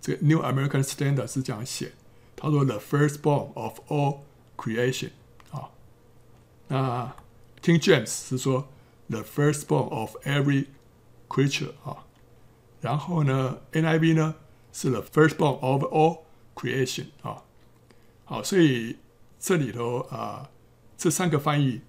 [0.00, 1.92] 这个 New American Standard 是这样写，
[2.36, 4.20] 他说 “the firstborn of all
[4.56, 5.10] creation”
[5.50, 5.70] 啊。
[6.68, 7.14] 那
[7.62, 8.68] King James 是说
[9.08, 10.66] “the firstborn of every
[11.28, 12.06] creature” 啊。
[12.80, 14.36] 然后呢，NIV 呢？
[14.72, 16.20] 是 the firstborn of all
[16.54, 17.42] creation 啊，
[18.24, 18.98] 好，所以
[19.40, 20.48] 这里头啊，
[20.96, 21.80] 这三个翻译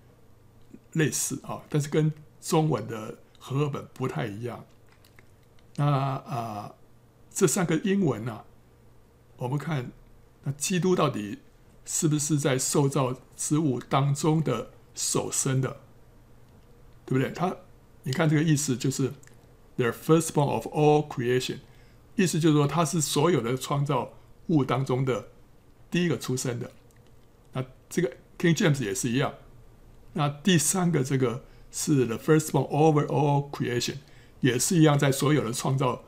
[0.93, 4.65] 类似啊，但是跟中文的和合本不太一样。
[5.75, 6.75] 那啊，
[7.31, 8.43] 这三个英文呢、
[9.37, 9.91] 我们看
[10.43, 11.39] 那基督到底
[11.85, 15.77] 是不是在受造之物当中的首生的，
[17.05, 17.31] 对不对？
[17.31, 17.55] 他，
[18.03, 19.13] 你看这个意思就是
[19.77, 21.59] the firstborn of all creation。
[22.15, 24.11] 意思就是说，他是所有的创造
[24.47, 25.29] 物当中的
[25.89, 26.69] 第一个出生的。
[27.53, 29.33] 那这个 King James 也是一样。
[30.13, 33.95] 那第三个这个是 the first one over all creation，
[34.41, 36.03] 也是一样，在所有的创造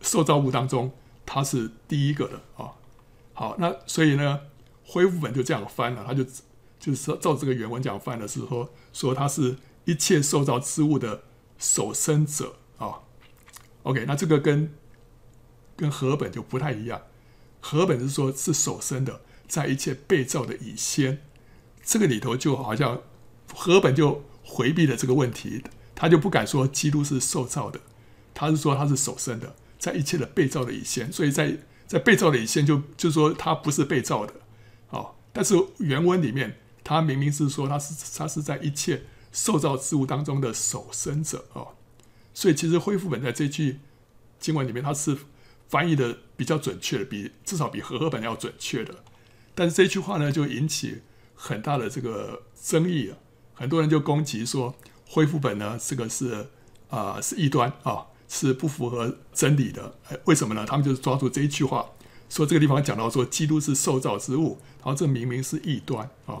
[0.00, 0.92] 受造物当中，
[1.24, 2.72] 他是第一个的啊、
[3.32, 4.40] 好，那所以呢，
[4.84, 6.24] 恢复本就这样翻了，他就
[6.78, 11.22] 就是照这个原文讲翻的是说，说他是一切受造之物的
[11.58, 13.00] 首生者啊、
[13.84, 14.72] OK，那这个跟
[15.76, 17.00] 跟和本就不太一样，
[17.60, 21.22] 和本是说，是首生的，在一切被造的以先，
[21.82, 23.00] 这个里头就好像
[23.58, 27.80] 和本就回避了这个问题，他就不敢说基督是受造的，
[28.32, 34.34] 他是说他是首生的，在一切的被造的以前，所以在在被造的以前就就说他不是被造的，
[34.90, 41.74] 哦，但是原文里面他明明是说他是他是在一切受造之物当中的首生者哦，
[42.32, 43.80] 所以其实恢复本在这句
[44.38, 45.18] 经文里面他是。
[45.70, 49.04] 翻译的比较准确的，比至少比和合本要准确的，
[49.54, 51.02] 但是这句话呢，就引起
[51.34, 53.18] 很大的这个争议啊，
[53.58, 54.74] 很多人就攻击说
[55.06, 56.48] 恢复本呢，这个是
[56.88, 59.94] 啊、是异端啊，是不符合真理的。
[60.24, 60.64] 为什么呢？
[60.64, 61.90] 他们就是抓住这一句话，
[62.30, 66.40] 说这个地方讲到说基督是受造之物，然后这明明是异端啊。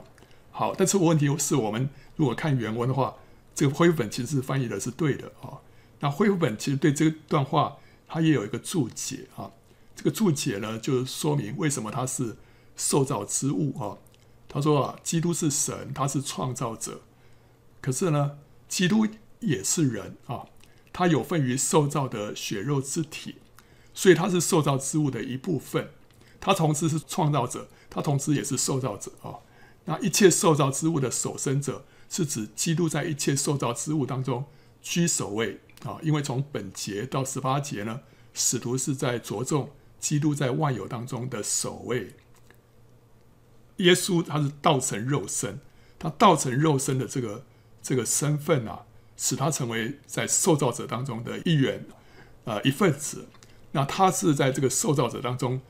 [0.50, 3.16] 好，但是问题是我们如果看原文的话，
[3.54, 5.58] 这个恢复本其实是翻译的是对的啊。
[6.00, 7.44] 那恢复本其实对这段。
[7.44, 7.76] 话。
[8.10, 9.50] 它也有一个注解啊，
[9.94, 12.38] 这个注解呢，就是说明为什么他是
[12.74, 13.98] 受造之物啊。
[14.48, 17.02] 他说啊，基督是神，他是创造者，
[17.88, 18.36] 可是呢，
[18.68, 19.06] 基督
[19.40, 20.44] 也是人啊，
[20.92, 23.36] 他有份于受造的血肉之体，
[23.94, 25.88] 所以他是受造之物的一部分。
[26.38, 29.40] 他同时是创造者，他同时也是受造者啊。
[29.86, 34.44] 那一切受造之物的首生者，是指基督在一切受造之物当中
[34.82, 35.60] 居首位。
[35.86, 38.02] 啊，因为从本节到十八节呢，
[38.34, 42.14] 使徒是在着重基督在万有当中的首位。
[43.78, 45.60] 耶稣他是道成肉身，
[45.98, 47.46] 他道成肉身的这个
[47.82, 48.84] 这个身份啊，
[49.16, 51.86] 使他成为在受造者当中的一员，
[52.44, 53.28] 呃，一份子。
[53.72, 55.60] 那他是在这个受造者当中，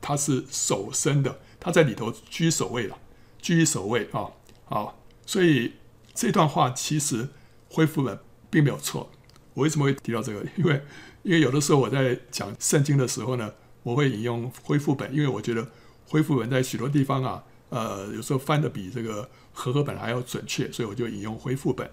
[0.00, 2.98] 他是首生的，他在里头居首位了，
[3.40, 4.32] 居首位啊，
[4.64, 5.74] 好，所以
[6.14, 7.28] 这段话其实
[7.68, 8.18] 恢复本
[8.50, 9.10] 并没有错。
[9.52, 10.44] 我为什么会提到这个？
[10.56, 10.82] 因为
[11.22, 15.70] 因为有的时候我在讲圣经的时候呢，我会引用恢复本，因为我觉得
[16.08, 21.90] 恢复本在许多地方啊，呃，有时候翻的比这个和合本还要准确，所以我就引用恢复本。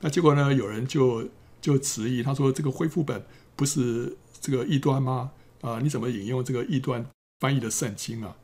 [0.00, 1.28] 那结果呢，有人就
[1.60, 3.22] 就质疑，他说这个恢复本
[3.54, 5.32] 不是这个异端吗？
[5.60, 7.04] 啊、你怎么引用这个异端
[7.40, 8.34] 翻译的圣经啊？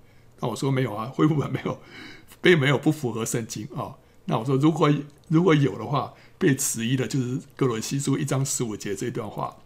[0.40, 1.80] 那我说没有啊，恢复本没有，
[2.42, 4.92] 并没有不符合圣经啊、那我说如果
[5.28, 6.12] 如果有的话。
[6.40, 9.56] 被质疑的就是歌罗西书一章十五节这段话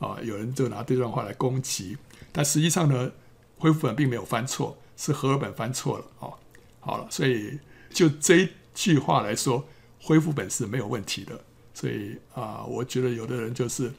[0.00, 1.96] 啊，有人就拿这段话来攻击，
[2.32, 3.12] 但实际上呢，
[3.58, 6.34] 恢复本并没有翻错，是和合本翻错了啊。
[6.80, 7.60] 好了，所以
[7.96, 9.66] 就这一句话来说，
[10.02, 11.40] 恢复本是没有问题的。
[11.72, 13.90] 所以啊，我觉得有的人就是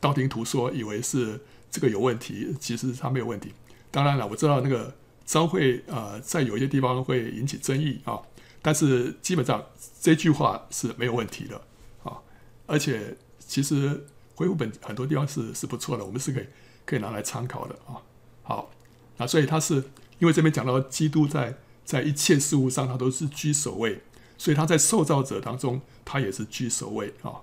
[0.00, 1.40] 道听途说，以为是
[1.70, 3.52] 这个有问题，其实他没有问题。
[3.92, 4.92] 当然了，我知道那个
[5.24, 8.20] 召会啊，在有一些地方会引起争议啊，
[8.60, 9.64] 但是基本上
[10.00, 11.60] 这句话是没有问题的
[12.02, 12.18] 啊。
[12.66, 16.44] 而且其实恢复本很多地方是是不错的，我们是可以
[16.84, 18.02] 可以拿来参考的啊。
[18.42, 18.68] 好，
[19.16, 19.76] 那所以他是
[20.18, 24.02] 因为这边讲到基督在在一切事物上他都是居首位，
[24.38, 27.42] 所以他在受造者当中他也是居首位啊。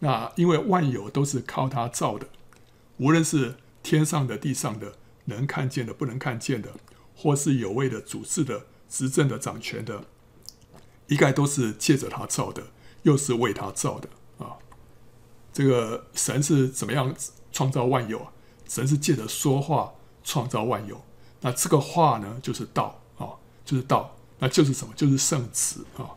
[0.00, 2.28] 那因为万有都是靠他造的，
[2.98, 4.94] 无论是天上的、地上的，
[5.26, 6.70] 能看见的、不能看见的，
[7.16, 10.04] 或是有位的、主治的、执政的、掌权的，
[11.08, 12.62] 一概都是借着他造的，
[13.02, 14.56] 又是为他造的啊。
[15.52, 17.14] 这个神是怎么样
[17.50, 18.32] 创造万有啊？
[18.68, 21.00] 神是借着说话创造万有。
[21.40, 23.00] 那这个话呢，就是道，
[23.68, 24.94] 就是道，那就是什么？
[24.96, 26.08] 就是圣子啊。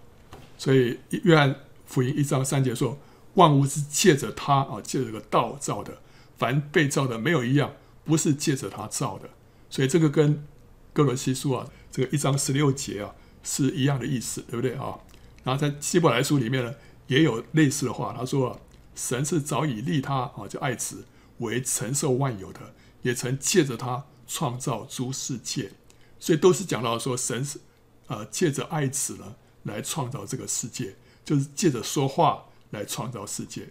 [0.58, 1.54] 所以约翰
[1.86, 2.98] 福音一章三节说，
[3.34, 5.98] 万物是借着他啊，借着这个道造的。
[6.38, 7.74] 凡被造的，没有一样
[8.06, 9.30] 不是借着他造的。
[9.70, 10.48] 所以这个跟
[10.94, 14.98] 哥罗西书啊，这个一章十六节啊是一样的意思，对不对啊？
[15.44, 16.74] 然后在希伯来书里面呢，
[17.08, 18.58] 也有类似的话，他说。
[18.94, 21.06] 神是早已立他啊，就爱子
[21.38, 22.60] 为承受万有的，
[23.04, 25.72] 也曾借着他创造诸世界，
[26.22, 27.60] 所以都是讲到说神是
[28.08, 33.68] 呃借着爱子呢来创造这个世界，就是借着说话来创造世界。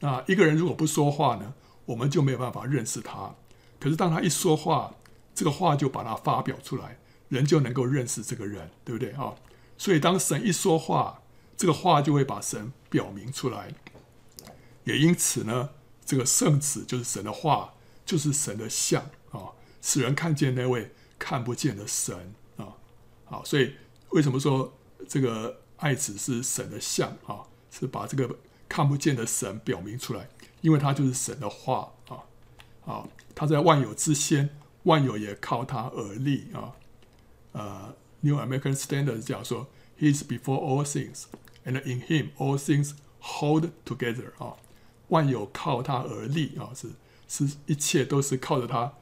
[0.00, 1.54] 那一个人如果不说话呢，
[1.86, 3.34] 我们就没有办法认识他。
[3.80, 4.96] 可是当他一说话，
[5.34, 9.34] 这个话就把它发表出来，人就能够认识这个人，对不对啊？
[9.76, 11.22] 所以当神一说话，
[11.56, 13.72] 这个话就会把神表明出来。
[14.82, 15.70] 也因此呢，
[16.04, 22.76] 这个圣子就是神的话，就是神的像啊，使人看见那位看不见的神啊。
[23.24, 23.74] 好，所以
[24.10, 24.72] 为什么说
[25.08, 27.44] 这个爱子是神的像啊？
[27.70, 28.36] 是把这个
[28.68, 30.28] 看不见的神表明出来，
[30.62, 32.24] 因为他就是神的话啊。
[32.80, 34.48] 好，他在万有之先，
[34.84, 36.72] 万有也靠他而立啊。
[37.52, 39.66] 呃，New American Standard 讲说
[39.98, 41.24] ，He is before all things,
[41.66, 44.56] and in Him all things hold together 啊。
[45.08, 46.90] 万有靠他而立啊，是
[47.28, 48.94] 是一切都是靠着他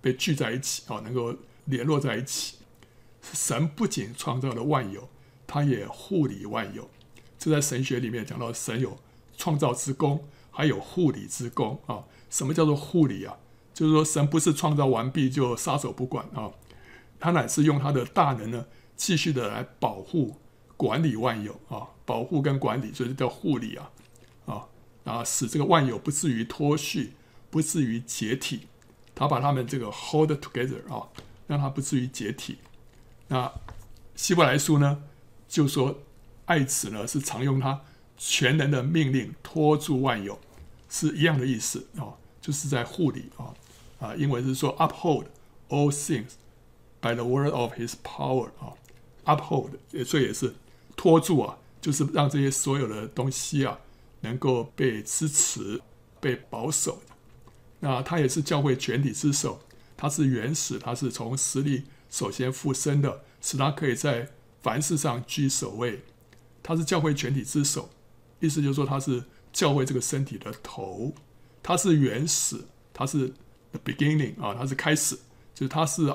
[0.00, 2.56] 被聚在一起啊，能够联络在一起。
[3.32, 5.08] 神不仅创造了万有，
[5.46, 6.90] 他也护理万有。
[7.38, 8.98] 这在神学里面讲到，神有
[9.36, 12.04] 创造之功，还有护理之功啊。
[12.30, 13.36] 什么叫做护理啊？
[13.72, 16.50] 就是说神不是创造完毕就撒手不管啊，
[17.18, 20.36] 他乃是用他的大能呢，继续的来保护、
[20.76, 23.90] 管理万有啊，保护跟管理，所以叫护理啊。
[25.04, 27.14] 啊，使这个万有不至于脱序，
[27.50, 28.68] 不至于解体。
[29.16, 31.08] 他把他们这个 hold together 啊，
[31.52, 32.56] 让他不至于解体。
[33.28, 33.52] 那
[34.16, 35.02] 希伯来书呢，
[35.46, 36.00] 就说
[36.46, 37.82] 爱子呢是常用他
[38.16, 40.38] 全能的命令托住万有，
[40.88, 43.52] 是一样的意思啊，就是在护理啊
[44.00, 45.26] 啊，英文是说 uphold
[45.68, 46.32] all things
[47.02, 48.72] by the word of his power 啊
[49.26, 49.72] ，uphold
[50.06, 50.54] 所以也是
[50.96, 53.78] 托住啊，就是让这些所有的东西啊。
[54.24, 55.80] 能够被支持、
[56.20, 57.02] 被保守，
[57.80, 59.60] 那他也是教会全体之首，
[59.96, 64.30] 他是原始，他是从死里首先复生的，使他可以在
[64.60, 66.02] 凡事上居首位。
[66.62, 67.90] 他是教会全体之首，
[68.40, 71.12] 意思就是说他是教会这个身体的头，
[71.62, 72.64] 他是原始，
[72.94, 73.34] 他是
[73.72, 75.16] the beginning 啊，他是开始，
[75.54, 76.06] 就是他是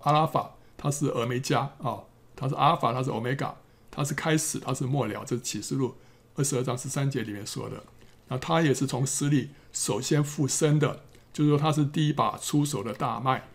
[0.00, 2.04] 阿拉法，他是俄梅加啊，
[2.36, 3.56] 他是阿尔法，他是欧米伽，
[3.90, 5.94] 他是开始，他是末了，这是启示录。
[6.34, 7.82] 二十二章十三节里面说的，
[8.28, 11.04] 那他也是从死里首先复生的，
[11.36, 13.46] 就是说他是第一把出手的大麦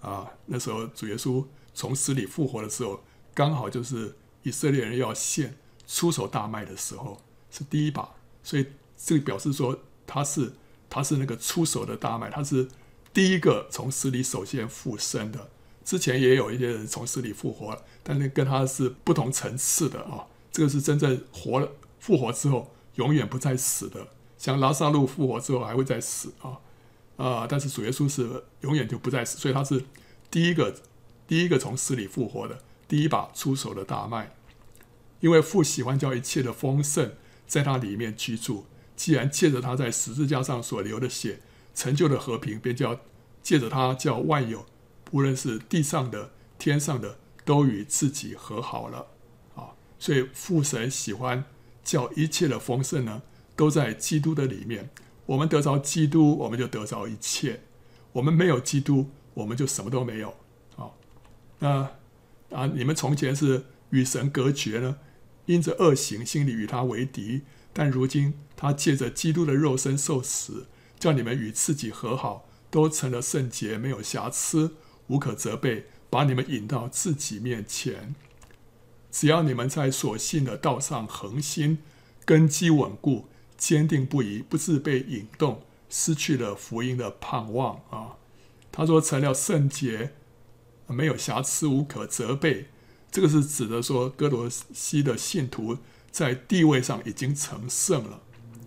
[0.00, 0.30] 啊。
[0.46, 1.44] 那时候主耶稣
[1.74, 3.02] 从死里复活的时候，
[3.34, 5.56] 刚好就是以色列人要献
[5.88, 8.64] 出手大麦的时候，是第一把，所以
[8.96, 10.52] 这个表示说他是
[10.88, 12.68] 他是那个出手的大麦，他是
[13.12, 15.50] 第一个从死里首先复生的。
[15.84, 20.26] 之前也有一些人从死里复活了，但是跟他是不同层次的啊。
[20.52, 24.06] 这个是真正活了复活之后永远不再死的，
[24.42, 26.58] 像拉撒路复活之后还会再死啊
[27.16, 27.46] 啊！
[27.48, 29.84] 但是主耶稣是永远就不再死，所以他是
[30.32, 30.74] 第一个
[31.28, 34.34] 第一个从死里复活的第一把出手的大麦。
[35.20, 37.12] 因为父喜欢叫一切的丰盛
[37.46, 38.66] 在他里面居住，
[38.96, 41.38] 既然借着他在十字架上所流的血
[41.72, 42.98] 成就了和平，便叫
[43.44, 44.66] 借着他叫万有。
[45.12, 49.06] 无论是地上的、天上的，都与自己和好了
[49.54, 49.78] 啊！
[50.00, 51.44] 所以父神喜欢
[51.84, 53.22] 叫一切的丰盛呢，
[53.56, 54.90] 都在基督的里面。
[55.26, 57.60] 我们得着基督，我们就得着一切；
[58.12, 60.34] 我们没有基督，我们就什么都没有
[60.76, 60.90] 啊！
[61.60, 61.90] 那
[62.50, 64.98] 啊，你们从前是与神隔绝呢，
[65.46, 67.42] 因着恶行，心里与他为敌；
[67.72, 70.66] 但如今他借着基督的肉身受死，
[70.98, 74.74] 叫你们与自己和好，都成了圣洁，没有瑕疵。
[75.08, 78.14] 无可责备，把你们引到自己面前。
[79.10, 81.78] 只要你们在所信的道上恒心，
[82.24, 83.26] 根基稳固，
[83.62, 88.16] 坚定不移，不致被引动，失去了福音的盼望啊！
[88.72, 90.10] 他说成了圣洁，
[90.88, 92.66] 没有瑕疵，无可责备。
[93.12, 95.78] 这个是指的说，歌罗西的信徒
[96.10, 98.20] 在地位上已经成圣了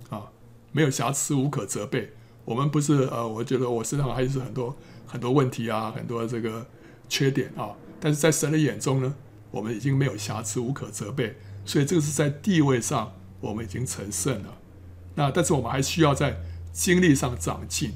[0.09, 0.31] 啊，
[0.71, 2.13] 没有瑕疵，无可责备。
[2.45, 4.77] 我们不是呃，我觉得我身上还是很多。
[5.05, 6.65] 很多问题啊，很多这个
[7.09, 9.13] 缺点啊，但是在神的眼中呢，
[9.51, 11.35] 我们已经没有瑕疵，无可责备。
[11.65, 14.57] 所以这个是在地位上我们已经成圣了。
[15.15, 16.39] 那但是我们还需要在
[16.71, 17.93] 经历上长进，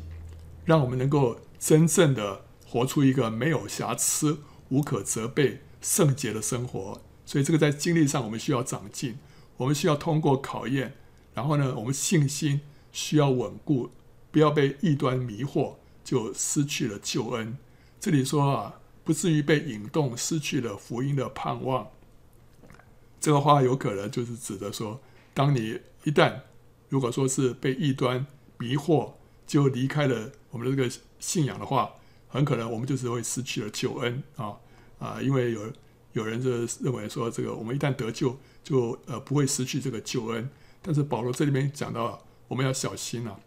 [0.66, 4.40] 让我们能够真正的活出一个没有瑕疵、
[4.70, 7.02] 无可责备、圣洁的生活。
[7.26, 9.18] 所以这个在经历上我们需要长进，
[9.58, 10.96] 我们需要通过考验，
[11.34, 12.62] 然后呢，我们信心
[12.92, 13.92] 需要稳固，
[14.32, 15.76] 不要被异端迷惑。
[16.02, 17.56] 就失去了救恩。
[18.00, 21.88] 这里说啊，不至于被引动，失去了福音的盼望。
[23.20, 25.00] 这个话有可能就是指的说，
[25.36, 26.40] 当你一旦
[26.90, 28.26] 如果说是被异端
[28.58, 29.14] 迷惑，
[29.48, 31.92] 就离开了我们的这个信仰的话，
[32.28, 34.58] 很可能我们就是会失去了救恩啊
[35.00, 35.22] 啊！
[35.22, 35.72] 因为有
[36.14, 36.50] 有人就
[36.84, 40.50] 认为说，这个我们一旦得救，就呃不会失去这个救恩。
[40.82, 43.40] 但是保罗这里面讲到，我们要小心啊，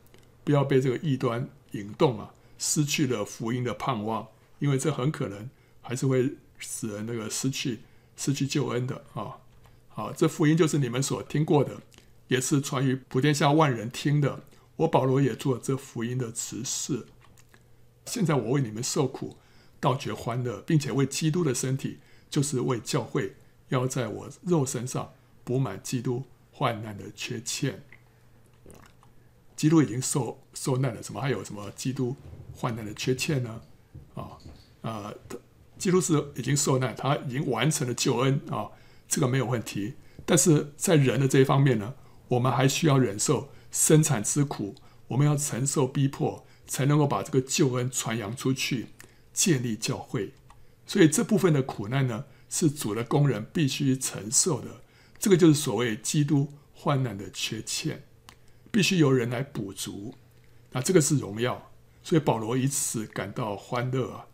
[0.44, 2.32] 不要被这个异端引动啊。
[2.58, 4.28] 失去了福音的盼望，
[4.60, 7.80] 因为这很可能还是会使人那个失去
[8.16, 9.38] 失去救恩的啊！
[9.88, 11.80] 好，这福音就是你们所听过的，
[12.32, 14.44] 也是传于普天下万人听的。
[14.76, 17.06] 我保罗也做这福音的执事。
[18.06, 19.36] 现在我为你们受苦，
[19.78, 21.98] 倒觉欢乐，并且为基督的身体，
[22.30, 23.36] 就是为教会，
[23.68, 25.12] 要在我肉身上
[25.44, 27.84] 补满基督患难的缺欠。
[29.54, 32.16] 基督已经受受难了，什么还有什么基督？
[32.54, 33.60] 患难的缺欠呢？
[34.14, 34.38] 啊
[34.80, 35.14] 啊，
[35.78, 38.70] 基督是已经受难，他已经完成了救恩啊，
[39.06, 39.94] 这个没有问题。
[40.24, 41.94] 但是在人的这一方面呢，
[42.32, 44.74] 我们还需要忍受生产之苦，
[45.08, 48.88] 我们要承受逼迫，才能够把这个救恩传扬出去，
[49.34, 50.32] 建立教会。
[50.86, 54.80] 所以这部分的苦难呢，是主的工人必须承受的。
[55.18, 58.04] 这个就是所谓基督患难的缺欠，
[58.70, 60.14] 必须由人来补足。
[60.70, 61.70] 那这个是荣耀。
[62.02, 64.26] 所以保罗以此感到欢乐啊，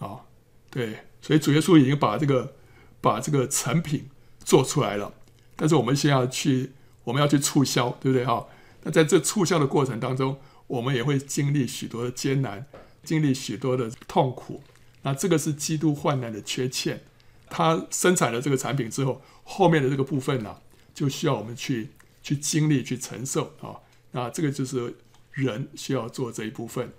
[0.00, 0.20] 啊，
[0.68, 2.56] 对，所以主耶稣已经把这个
[3.00, 4.10] 把这个成品
[4.44, 5.14] 做出来了，
[5.56, 6.72] 但是我们先要去，
[7.06, 8.48] 我们要去促销，对不对哈？
[8.82, 12.66] 那在这促销的过程当中，我们也会经历许多的艰难，
[13.04, 14.64] 经历许多的痛苦。
[15.02, 17.04] 那这个是基督患难的缺欠，
[17.48, 20.56] 他生产了这个产品之后，后面的这个部分呢、
[20.92, 21.90] 就需要我们去
[22.24, 23.78] 去经历、去承受啊。
[24.10, 24.96] 那这个就是
[25.30, 26.92] 人需要做这一部分。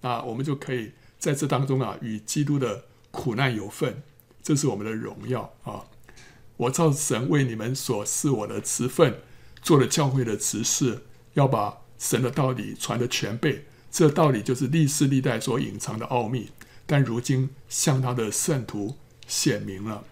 [0.00, 0.90] 那我们就可以
[1.20, 4.02] 在这当中啊，与基督的苦难有份，
[4.42, 5.84] 这是我们的荣耀啊！
[6.56, 9.20] 我照神为你们所赐我的慈分，
[9.62, 11.04] 做了教会的执事，
[11.34, 13.64] 要把神的道理传得全备。
[13.90, 16.50] 这道理就是历世历代所隐藏的奥秘，
[16.86, 18.96] 但如今向他的圣徒
[19.26, 20.04] 显明了。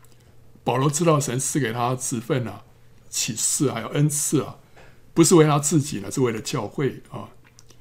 [0.62, 2.62] 保罗知道神赐给他职分啊，
[3.09, 4.59] 启示还有恩赐啊，
[5.14, 7.30] 不是为他自己呢，是为了教会啊。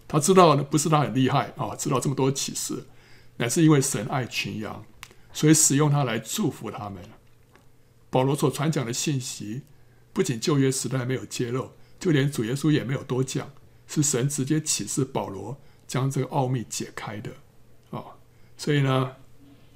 [0.07, 2.85] 他知道呢，不是他很厉害啊，知道这么多启示，
[3.37, 4.85] 乃是因为神爱群羊，
[5.33, 7.03] 所以使用他来祝福他们。
[8.09, 9.63] 保罗所传讲的信息，
[10.13, 13.51] 不仅旧约时代没有揭露，就连主耶稣也没有多讲，
[13.87, 15.57] 是神直接启示保罗
[15.87, 17.31] 将这个奥秘解开的
[17.91, 18.03] 啊。
[18.57, 19.11] 所以呢，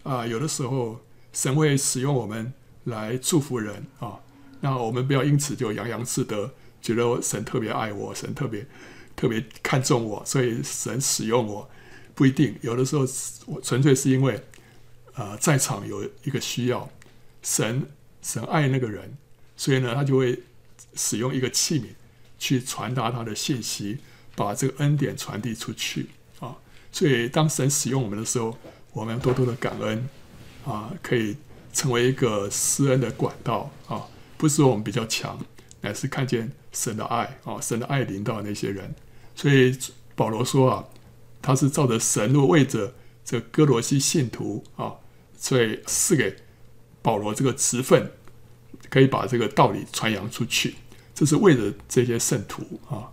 [0.03, 0.99] 啊，有的时候
[1.31, 2.53] 神会使用我们
[2.85, 4.19] 来祝福人啊，
[4.61, 8.65] 那我们不要因此就洋洋自得，觉得神特别爱我，神特别。
[9.15, 11.69] 特别看重我，所以神使用我，
[12.15, 12.57] 不一定。
[12.61, 13.05] 有的时候
[13.45, 14.43] 我纯粹是因为，
[15.13, 16.89] 呃，在场有一个需要，
[17.43, 17.85] 神
[18.23, 19.15] 神爱那个人，
[19.63, 20.37] 所以呢，他就会
[20.93, 21.85] 使用一个器皿
[22.37, 23.97] 去传达他的信息，
[24.35, 26.09] 把这个恩典传递出去
[26.41, 26.57] 啊。
[26.91, 28.57] 所以当神使用我们的时候，
[28.91, 30.09] 我们要多多的感恩
[30.65, 31.37] 啊，可以
[31.71, 34.05] 成为一个施恩的管道啊。
[34.35, 35.39] 不是说我们比较强，
[35.79, 38.93] 乃是看见神的爱啊，神的爱临到那些人。
[39.33, 39.79] 所以
[40.13, 40.83] 保罗说啊，
[41.41, 42.93] 他是照着神若为着
[43.23, 44.95] 这哥罗西信徒啊，
[45.37, 46.35] 所以赐给
[47.01, 48.11] 保罗这个职分，
[48.93, 50.75] 可以把这个道理传扬出去。
[51.15, 53.09] 这是为了这些圣徒啊。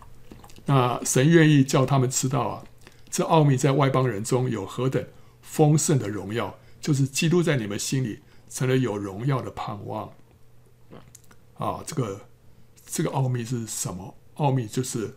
[0.66, 2.64] 那神愿意叫他们知道啊，
[3.08, 5.02] 这奥秘在外邦人中有何等
[5.40, 8.18] 丰盛的荣耀，就是基督在你们心里
[8.50, 10.12] 成了有荣耀的盼望。
[11.54, 12.26] 啊，这个
[12.86, 14.14] 这个奥秘是什么？
[14.34, 15.16] 奥秘就是。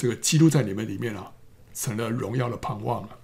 [0.00, 1.32] 这个基督在你们里面啊，
[1.74, 3.18] 成了荣耀的盼望了。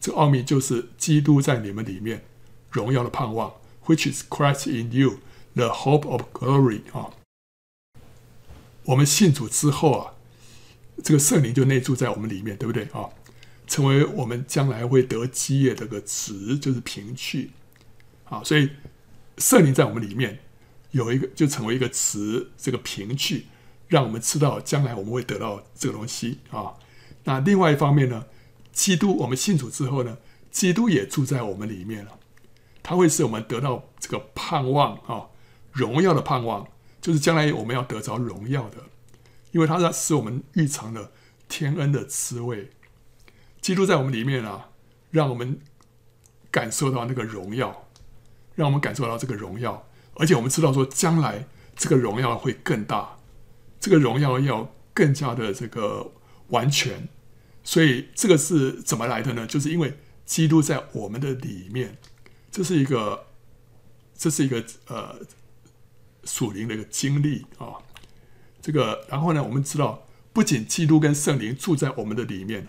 [0.00, 2.24] 这奥秘就是基督在你们里面
[2.68, 3.54] 荣耀的盼望
[3.86, 5.20] ，which is Christ in you,
[5.54, 7.10] the hope of glory 啊。
[8.84, 10.14] 我们信主之后啊，
[11.02, 13.08] 这个圣灵就内住在我们里面，对不对啊？
[13.66, 17.52] 成为我们将来会得基业这个词，就是凭据
[18.24, 18.42] 啊。
[18.42, 18.70] 所以
[19.38, 20.40] 圣灵在我们里面
[20.90, 23.46] 有一个，就成为一个词，这个凭据。
[23.86, 26.74] 让我们知道将来我们会得到这个东西啊。
[27.24, 28.24] 那另外一方面呢，
[28.72, 30.16] 基督我们信主之后呢，
[30.50, 32.18] 基督也住在我们里面了。
[32.84, 35.26] 他会使我们得到这个盼望啊，
[35.72, 36.66] 荣耀的盼望，
[37.00, 38.76] 就是将来我们要得着荣耀的，
[39.52, 41.12] 因为他在使我们预尝了
[41.48, 42.70] 天恩的滋味。
[43.60, 44.70] 基督在我们里面啊，
[45.10, 45.60] 让我们
[46.50, 47.88] 感受到那个荣耀，
[48.54, 51.46] 让我们感受到这个荣耀，而且我们知道说将来
[51.76, 53.16] 这个荣耀会更大。
[53.78, 56.12] 这个荣耀要更加的这个
[56.48, 57.08] 完全，
[57.64, 59.46] 所以这个是怎么来的呢？
[59.46, 61.96] 就是因为基督在我们的里面，
[62.50, 63.26] 这是一个，
[64.14, 65.16] 这是一个呃
[66.24, 67.74] 属灵的一个经历啊。
[68.60, 72.68] 这个然后呢，我们知道，不仅基督跟圣灵住在我们的里面，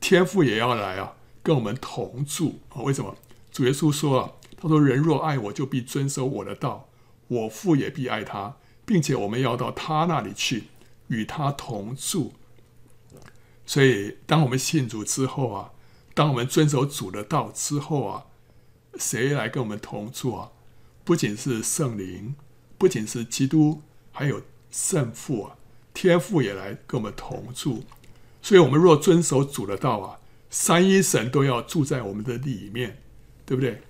[0.00, 2.82] 天父也要来啊，跟我们同住啊。
[2.82, 3.16] 为什么？
[3.50, 6.88] 主耶稣说啊，他说：“人若爱我，就必遵守我的道，
[7.28, 10.64] 我父也必爱他。”并且我们要到他那里去，
[11.08, 12.34] 与他同住。
[13.64, 15.70] 所以，当我们信主之后啊，
[16.12, 18.26] 当我们遵守主的道之后啊，
[18.98, 20.50] 谁来跟我们同住啊？
[21.02, 22.34] 不仅是圣灵，
[22.78, 25.56] 不仅是基督，还有圣父啊，
[25.92, 27.84] 天父也来跟我们同住。
[28.42, 30.18] 所以，我们若遵守主的道啊，
[30.50, 32.98] 三一神都要住在我们的里面，
[33.46, 33.82] 对不对？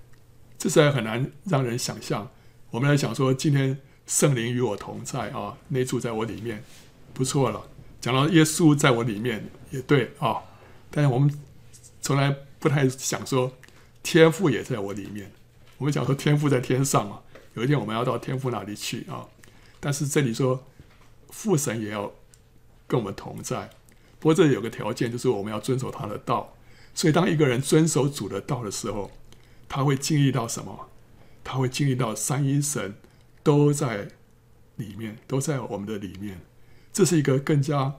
[0.57, 2.29] 这实在很难让人想象。
[2.71, 3.79] 我们来想说，今天。
[4.07, 6.63] 圣灵与我同在啊，内住在我里面，
[7.11, 7.59] 不错了。
[7.99, 10.37] 讲到耶稣在我里面也对啊，
[10.91, 11.35] 但是我们
[12.03, 12.29] 从来
[12.59, 13.51] 不太想说
[14.03, 15.31] 天父也在我里面。
[15.79, 17.19] 我们讲说天父在天上嘛，
[17.55, 19.27] 有一天我们要到天父那里去啊。
[19.79, 20.63] 但是这里说
[21.29, 22.13] 父神也要
[22.87, 23.69] 跟我们同在，
[24.19, 26.55] 不过这里有个条件，就是我们要遵守他的道。
[26.93, 29.11] 所以当一个人遵守主的道的时候，
[29.67, 30.89] 他会经历到什么？
[31.43, 32.95] 他会经历到三一神。
[33.45, 34.07] 都在
[34.77, 36.41] 里面，都在我们的里面。
[36.91, 37.93] 这是一个更加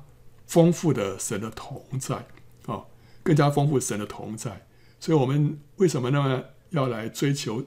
[0.44, 2.26] 丰富的神的同在
[2.66, 2.82] 啊、
[3.22, 4.66] 更加丰富神的同在。
[4.98, 7.64] 所以，我们为什么那么要来追求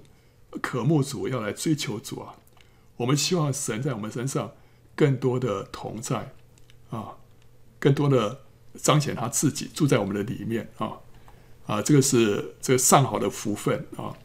[0.61, 2.35] 渴慕主，要来追求主啊？
[2.97, 4.51] 我们希望神在我们身上
[4.95, 6.33] 更多的同在
[6.89, 7.17] 啊，
[7.79, 8.41] 更多的
[8.75, 10.93] 彰显他自己住在我们的里面啊
[11.65, 11.81] 啊！
[11.81, 14.15] 这个是这个上好的福分啊。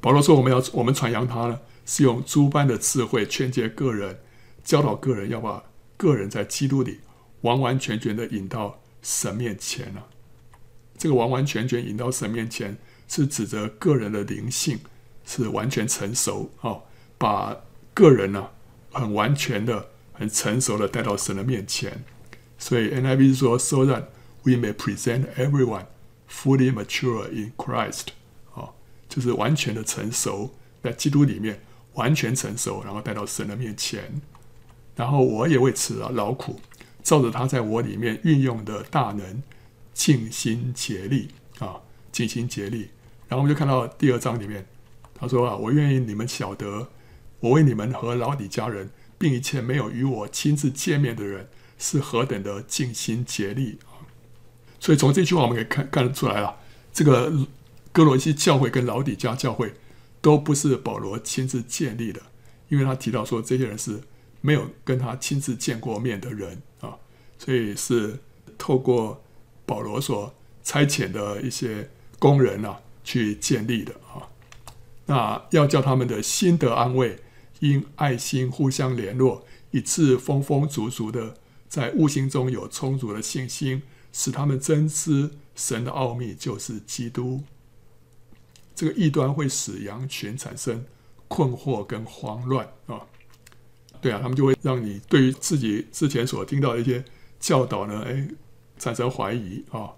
[0.00, 4.18] 保罗说：“我们要我们传扬他呢。”是用诸般的智慧劝诫个人，
[4.64, 5.62] 教导个人，要把
[5.96, 6.98] 个人在基督里
[7.42, 10.08] 完完全全的引到神面前了。
[10.98, 14.80] 这个完完全全引到神面前，是指着个人的灵性
[15.26, 16.80] 是完全成熟啊，
[17.18, 17.54] 把
[17.92, 18.48] 个人呢
[18.92, 22.02] 很完全的、很成熟的带到神的面前。
[22.56, 24.04] 所以 NIV 说，so that
[24.44, 25.84] we may present everyone
[26.30, 28.06] fully mature in Christ，
[28.54, 28.70] 啊，
[29.10, 31.60] 就是完全的成熟在基督里面。
[31.96, 34.20] 完全成熟，然后带到神的面前，
[34.94, 36.60] 然后我也为此啊劳苦，
[37.02, 39.42] 照着他在我里面运用的大能，
[39.94, 41.80] 尽心竭力啊，
[42.12, 42.90] 尽心竭力。
[43.28, 44.66] 然后我们就看到第二章里面，
[45.18, 46.88] 他说啊，我愿意你们晓得，
[47.40, 51.48] 我为你们和老底家人，并一切没有与我亲自见面的人，
[51.78, 54.04] 是何等的尽心竭力啊！
[54.78, 56.56] 所以从这句话我们可以看看得出来了，
[56.92, 57.32] 这个
[57.92, 59.74] 哥罗西教会跟老底家教会。
[60.22, 62.20] 都不是保罗亲自建立的，
[62.68, 64.00] 因为他提到说，这些人是
[64.40, 66.96] 没有跟他亲自见过面的人啊，
[67.38, 68.18] 所以是
[68.58, 69.22] 透过
[69.64, 71.88] 保罗所差遣的一些
[72.18, 74.26] 工人啊去建立的啊。
[75.06, 77.20] 那要叫他们的心得安慰，
[77.60, 81.36] 因爱心互相联络，以致丰丰足足的
[81.68, 83.82] 在悟性中有充足的信心，
[84.12, 87.44] 使他们真知神的奥秘就是基督。
[88.74, 90.84] 这个异端会使羊群产生
[91.28, 93.06] 困惑跟慌乱啊。
[94.00, 97.04] 对啊，他们就会让你对于自己之前所听到的一些
[97.38, 98.28] 教导呢，哎，
[98.76, 99.92] 产生怀疑啊。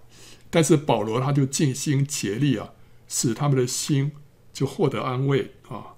[0.51, 2.73] 但是保罗他就尽心竭力啊，
[3.07, 4.11] 使他们的心。
[4.59, 5.95] 就获得安慰啊，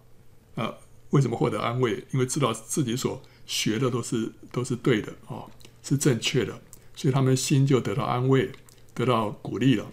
[0.54, 0.78] 呃，
[1.10, 2.06] 为什么获得安慰？
[2.12, 5.50] 因为知道自己所学的都是都是对的啊，
[5.82, 6.62] 是正确的，
[6.96, 8.52] 所以他们心就得到安慰，
[8.94, 9.92] 得到鼓励了。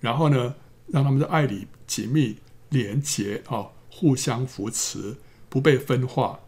[0.00, 0.54] 然后呢，
[0.88, 2.36] 让他们在爱里紧密
[2.68, 5.16] 连结啊，互相扶持，
[5.48, 6.40] 不被分化。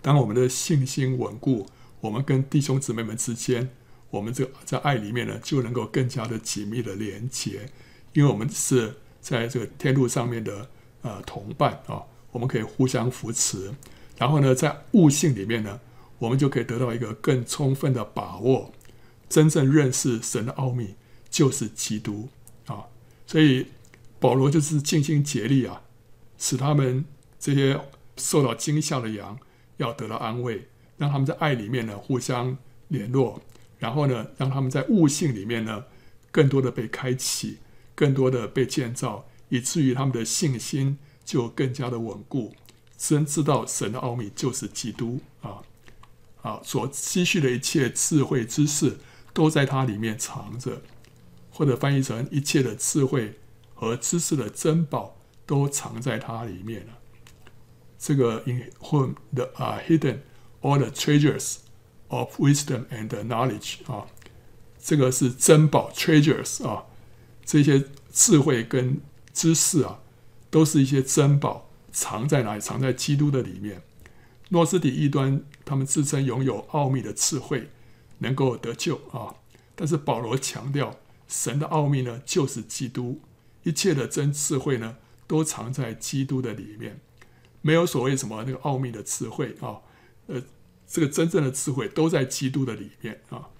[0.00, 1.66] 当我们的信心稳固，
[2.02, 3.70] 我们跟弟兄姊妹们之间，
[4.10, 7.72] 我们这在爱里面呢，就能够更加的紧密的连结，
[8.12, 8.94] 因为我们是。
[9.26, 10.68] 在这个天路上面的
[11.02, 12.00] 呃同伴啊，
[12.30, 13.74] 我们可以互相扶持，
[14.16, 15.80] 然后呢，在悟性里面呢，
[16.20, 18.72] 我们就可以得到一个更充分的把握，
[19.28, 20.94] 真正认识神的奥秘
[21.28, 22.28] 就是基督
[22.66, 22.84] 啊。
[23.26, 23.66] 所以
[24.20, 25.82] 保罗就是尽心竭力啊，
[26.38, 27.04] 使他们
[27.40, 27.80] 这些
[28.16, 29.36] 受到惊吓的羊
[29.78, 30.68] 要得到安慰，
[30.98, 32.56] 让他们在爱里面呢互相
[32.86, 33.42] 联络，
[33.80, 35.82] 然后呢，让他们在悟性里面呢
[36.30, 37.58] 更多的被开启。
[37.96, 42.54] 更多的被建造，以至于他们的信心就更加的稳固。
[42.96, 45.60] 真知道神的奥秘就是基督啊
[46.40, 46.60] 啊！
[46.64, 48.96] 所积蓄的一切智慧知识
[49.34, 50.80] 都在它里面藏着，
[51.50, 53.38] 或者翻译成一切的智慧
[53.74, 56.94] 和知识的珍宝都藏在它里面了。
[57.98, 60.20] 这个 in whom the are hidden
[60.62, 61.56] all the treasures
[62.08, 64.06] of wisdom and knowledge 啊，
[64.82, 66.84] 这个是珍宝 treasures 啊。
[67.46, 67.82] 这些
[68.12, 69.00] 智慧跟
[69.32, 70.00] 知识啊，
[70.50, 72.60] 都是一些珍宝，藏在哪里？
[72.60, 73.80] 藏在基督的里面。
[74.48, 77.70] 诺斯底异端，他们自称拥有奥秘的智慧，
[78.18, 79.34] 能够得救啊。
[79.74, 83.20] 但是保罗强调，神的奥秘呢，就是基督。
[83.62, 87.00] 一切的真智慧呢，都藏在基督的里面。
[87.62, 89.82] 没有所谓什么那个奥秘的智慧啊，
[90.26, 90.42] 呃，
[90.86, 93.50] 这个真正的智慧都在基督的里面啊。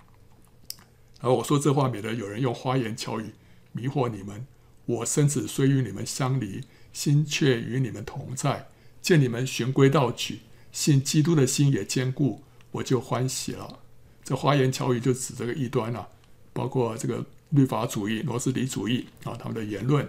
[1.21, 3.33] 然后我说这话，免得有人用花言巧语。
[3.77, 4.47] 迷惑你们，
[4.87, 6.63] 我身子虽与你们相离，
[6.93, 8.69] 心却与你们同在。
[9.03, 10.41] 见你们循规蹈矩，
[10.73, 13.81] 信基督的心也坚固，我就欢喜了。
[14.25, 16.09] 这花言巧语就指这个异端啊，
[16.53, 20.09] 包括这个律法主义、罗斯底主义啊，他们的言论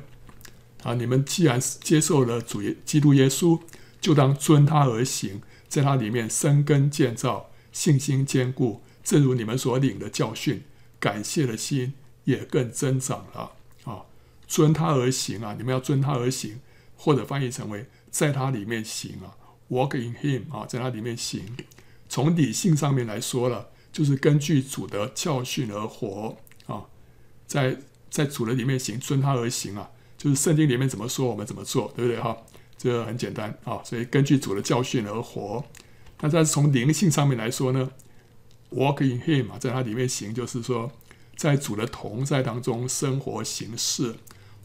[0.81, 0.95] 啊。
[0.95, 3.59] 你们既然接受了主耶基督耶稣，
[4.01, 10.63] 就当遵他而行，在他里面生根建造，信心坚固，正如你们所领的教训，
[10.99, 11.93] 感谢的心
[12.23, 13.56] 也更增长了。
[14.47, 15.53] 遵他而行啊！
[15.57, 16.59] 你们要遵他而行，
[16.95, 19.35] 或者翻译成为在他里面行啊
[19.69, 21.43] ，walk in him 啊，在他里面行。
[22.09, 26.85] 从理性上面来说了，就是根据主的教训而活啊，
[27.45, 27.77] 在
[28.09, 32.37] 在主的里面行，遵他而行啊，就是圣经里面怎么说，我们怎么做，对不对哈？
[32.77, 35.65] 这个很简单啊，所以根据主的教训而活。
[36.15, 37.91] 但是从灵性上面来说呢
[38.71, 40.91] ，walk in him 啊，在他里面行，就是说
[41.35, 44.15] 在主的同在当中生活行事。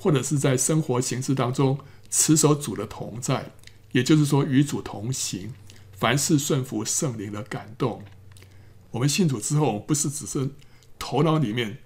[0.03, 1.78] 或者是在生活形式当中
[2.11, 3.53] 持守主的同在，
[3.92, 5.55] 也就是说与主同行，
[5.92, 8.03] 凡事顺服圣灵的感动。
[8.90, 10.50] 我们信主之后，不是只是
[10.98, 11.78] 头脑里面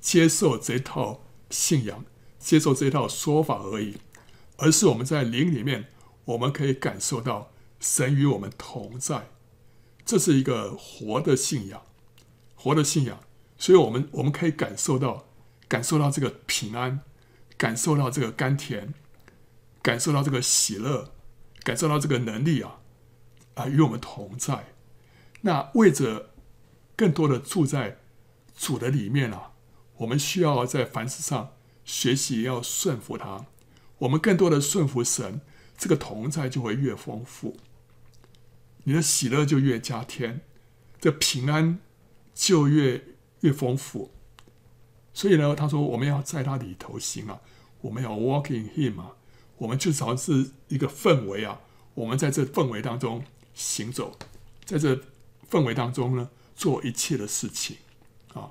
[0.00, 2.04] 接受这套信仰、
[2.40, 3.98] 接受这套说法而已，
[4.56, 5.86] 而是我们在灵里面，
[6.24, 9.28] 我们可以感受到神与我们同在。
[10.04, 11.80] 这是一个活的信仰，
[12.56, 13.20] 活的信仰。
[13.56, 15.26] 所以，我们我们可以感受到，
[15.68, 17.02] 感受到这个平安。
[17.56, 18.94] 感受到这个甘甜，
[19.82, 21.12] 感受到这个喜乐，
[21.62, 22.80] 感受到这个能力啊，
[23.54, 24.74] 啊，与我们同在。
[25.42, 26.30] 那为着
[26.96, 27.98] 更多的住在
[28.56, 29.52] 主的里面啊，
[29.98, 31.54] 我们需要在凡事上
[31.84, 33.46] 学习要顺服他。
[33.98, 35.40] 我们更多的顺服神，
[35.78, 37.56] 这个同在就会越丰富，
[38.84, 40.42] 你的喜乐就越加添，
[41.00, 41.78] 这平安
[42.34, 43.02] 就越
[43.40, 44.12] 越丰富。
[45.16, 47.40] 所以呢，他说我们要在他里头行啊，
[47.80, 49.12] 我们要 walking him 啊，
[49.56, 51.58] 我们至少是一个氛围啊，
[51.94, 54.18] 我们在这氛围当中行走，
[54.66, 54.94] 在这
[55.50, 57.78] 氛围当中呢，做一切的事情
[58.34, 58.50] 啊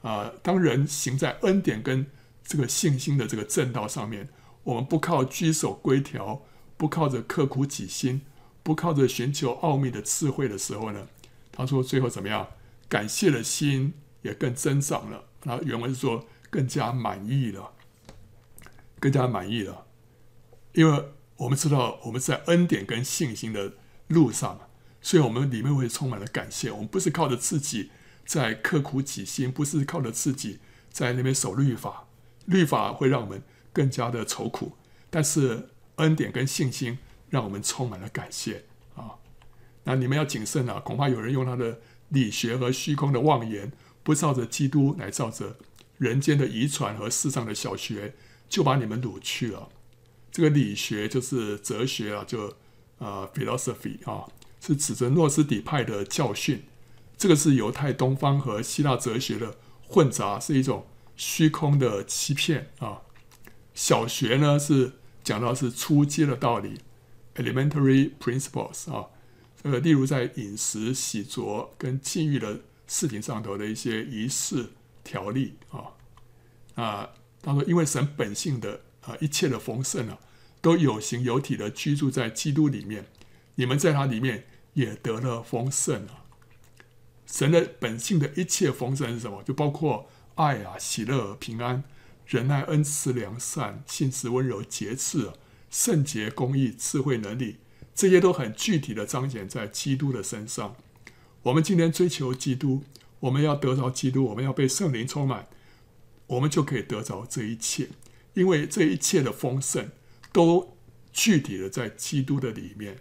[0.00, 0.32] 啊！
[0.42, 2.06] 当人行在恩典跟
[2.42, 4.30] 这个信心的这个正道上面，
[4.62, 6.40] 我们不靠居守规条，
[6.78, 8.22] 不靠着刻苦己心，
[8.62, 11.08] 不靠着寻求奥秘的智慧的时候呢，
[11.52, 12.48] 他说最后怎么样？
[12.88, 15.24] 感谢的心也更增长了。
[15.44, 17.72] 那原文是说更加满意了，
[18.98, 19.86] 更加满意了，
[20.72, 21.04] 因为
[21.36, 23.74] 我们知道我们在恩典跟信心的
[24.08, 24.58] 路上，
[25.00, 26.70] 所以我们里面会充满了感谢。
[26.70, 27.90] 我们不是靠着自己
[28.24, 32.06] 在刻苦己心，不是靠着自己在那边守律法，
[32.46, 33.42] 律法会让我们
[33.72, 34.72] 更加的愁苦，
[35.10, 38.64] 但是恩典跟信心让我们充满了感谢
[38.94, 39.16] 啊。
[39.82, 43.72] 那你们要谨慎啊，恐怕有人用他的理学和虚空的妄言。
[44.04, 45.56] 不照着基督，来照着
[45.98, 48.14] 人间的遗传和世上的小学，
[48.48, 49.70] 就把你们掳去了。
[50.30, 52.54] 这个理学就是哲学啊，就、
[52.98, 54.28] 呃、philosophy 啊，
[54.60, 56.64] 是指着诺斯底派的教训。
[57.16, 59.56] 这个是犹太东方和希腊哲学的
[59.88, 60.86] 混杂，是一种
[61.16, 63.00] 虚空的欺骗啊。
[63.72, 64.92] 小学呢是
[65.22, 66.80] 讲到是初阶的道理
[67.36, 69.06] ，elementary principles 啊。
[69.62, 72.60] 呃，例如在饮食、洗濯跟禁欲的。
[72.86, 74.70] 事情上头的一些仪式
[75.02, 75.92] 条例啊
[76.74, 77.10] 啊，
[77.42, 80.18] 他说，因为神本性的啊一切的丰盛啊，
[80.60, 83.06] 都有形有体的居住在基督里面，
[83.54, 86.24] 你们在他里面也得了丰盛啊。
[87.26, 89.42] 神的本性的一切丰盛是什么？
[89.42, 91.82] 就包括爱啊、喜乐、平安、
[92.26, 95.32] 仁爱、恩慈、良善、信实、温柔、节制、
[95.70, 97.56] 圣洁、公义、智慧、能力，
[97.94, 100.76] 这些都很具体的彰显在基督的身上。
[101.44, 102.82] 我们今天追求基督，
[103.20, 105.46] 我们要得着基督，我们要被圣灵充满，
[106.26, 107.90] 我们就可以得着这一切。
[108.32, 109.90] 因为这一切的丰盛
[110.32, 110.76] 都
[111.12, 112.96] 具体的在基督的里面，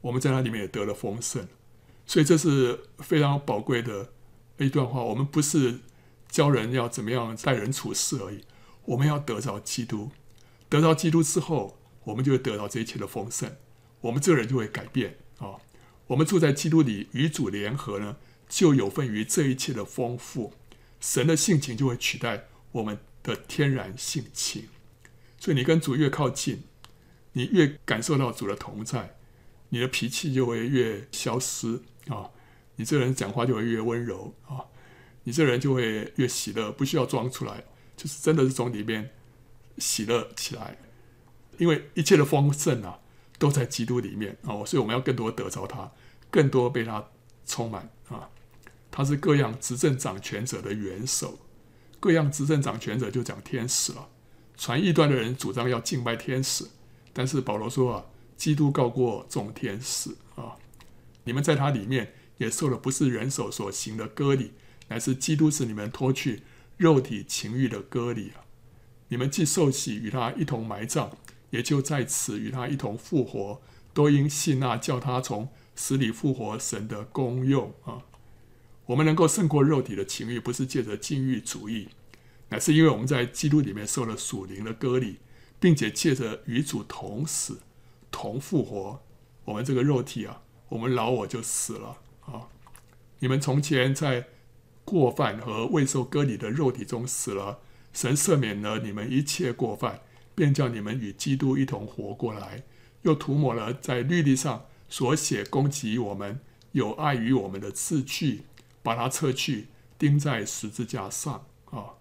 [0.00, 1.46] 我们在那里面也得了丰盛，
[2.04, 4.12] 所以这是非常宝贵的
[4.58, 5.04] 一段话。
[5.04, 5.78] 我们不是
[6.28, 8.44] 教人要怎么样待人处事而已，
[8.86, 10.10] 我们要得着基督，
[10.68, 13.56] 得着基督之后，我们就会得到这一切的丰盛，
[14.00, 15.56] 我们这个人就会改变啊。
[16.12, 20.52] 我们住在基督里，与主联合呢，就有份于这一切的丰富。
[21.00, 24.68] 神的性情就会取代我们的天然性情。
[25.38, 26.64] 所以你跟主越靠近，
[27.32, 29.16] 你越感受到主的同在，
[29.70, 32.28] 你的脾气就会越消失啊。
[32.76, 34.66] 你这人讲话就会越温柔啊。
[35.24, 37.64] 你这人就会越喜乐，不需要装出来，
[37.96, 39.14] 就是真的是从里面
[39.78, 40.76] 喜乐起来。
[41.56, 42.98] 因为一切的丰盛啊。
[43.38, 45.90] 都在基督里面哦，所以我们要更多得着他，
[46.32, 47.10] 更多被他
[47.46, 48.28] 充满啊！
[48.90, 51.38] 他是各样执政掌权者的元首，
[52.00, 54.08] 各样执政掌权者就讲天使了。
[54.56, 56.66] 传异端的人主张要敬拜天使，
[57.12, 58.06] 但是保罗说啊，
[58.36, 60.56] 基督高过众天使啊！
[61.22, 64.52] 你们在他里面也受了不是人手所行的割礼，
[64.88, 66.42] 乃是基督使你们脱去
[66.78, 68.42] 肉体情欲的割礼啊！
[69.08, 71.12] 你们既受洗与他一同埋葬。
[71.50, 73.60] 也就在此与他一同复活，
[73.92, 78.02] 都因信那叫他从死里复活神的功用啊！
[78.86, 81.88] 我们能够胜过肉体的情欲，不是借着禁欲主义，
[82.48, 85.18] 乃是因为我们在基督里面受了属灵的割礼，
[85.58, 87.60] 并且借着与主同死、
[88.10, 89.02] 同复活，
[89.44, 92.48] 我们这个肉体啊，我们老我就死了啊！
[93.20, 94.28] 你们从前在
[94.84, 97.60] 过犯和未受割礼的肉体中死了，
[97.92, 100.00] 神赦免了你们一切过犯。
[100.34, 102.62] 便叫你们与基督一同活过来，
[103.02, 106.38] 又涂抹了在律例上所写攻击我们、
[106.72, 108.42] 有碍于我们的字句，
[108.82, 109.68] 把它撤去，
[109.98, 111.46] 钉在十字架上。
[111.70, 111.94] 啊，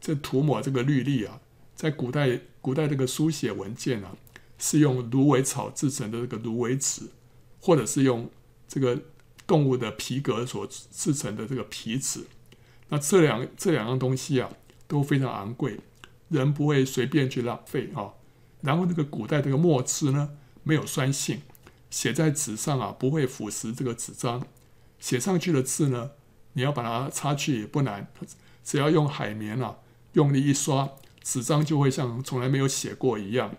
[0.00, 1.42] 这涂抹这个律例啊，
[1.76, 4.16] 在古代古代这个书写文件啊，
[4.56, 7.10] 是用芦苇草制成的这个芦苇纸，
[7.60, 8.30] 或者是用
[8.66, 8.98] 这个
[9.46, 12.24] 动物的皮革所制成的这个皮纸。
[12.88, 14.50] 那这两这两样东西啊，
[14.88, 15.78] 都非常昂贵。
[16.30, 18.14] 人不会随便去浪费啊，
[18.62, 20.30] 然后那个古代这个墨汁呢，
[20.62, 21.42] 没有酸性，
[21.92, 24.44] 写在纸上啊不会腐蚀这个纸张，
[24.98, 26.12] 写上去的字呢，
[26.54, 28.10] 你要把它擦去也不难，
[28.64, 29.76] 只要用海绵啊
[30.14, 30.88] 用力一刷，
[31.22, 33.54] 纸张就会像从来没有写过一样。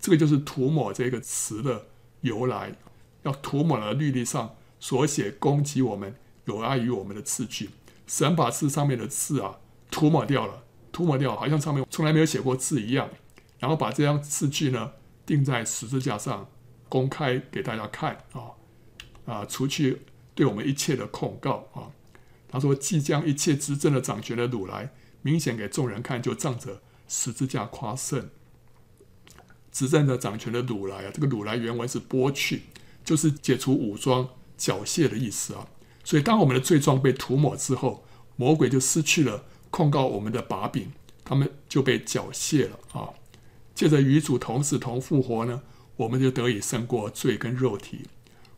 [0.00, 1.86] 这个就是涂抹这个词的
[2.22, 2.74] 由来，
[3.22, 6.16] 要涂抹了律例上所写攻击我们、
[6.46, 7.70] 有碍于我们的字句，
[8.08, 9.60] 神把字上面的字啊
[9.90, 10.64] 涂抹掉了。
[10.92, 13.10] 涂抹掉，好像上面从来没有写过字一样，
[13.58, 14.92] 然后把这张字句呢
[15.26, 16.48] 钉在十字架上，
[16.96, 18.56] 公开给大家看啊
[19.26, 20.00] 啊，除去
[20.34, 21.92] 对我们一切的控告啊。
[22.48, 28.30] 他说：“即将一切执政的掌权的掳来，明显给众人看，就仗着十字架夸胜。
[29.70, 32.62] 执政的掌权的掳来啊，这个掳来原文是剥去，
[33.04, 34.26] 就是解除武装、
[34.56, 35.68] 缴械的意思啊。
[36.02, 40.92] 所以，当我们的罪状被涂抹之后，魔鬼就失去了。”控告我们的把柄，
[41.22, 43.10] 他们就被缴械了啊！
[43.74, 45.62] 借着与主同死同复活呢，
[45.96, 48.02] 我们就得以胜过罪跟肉体。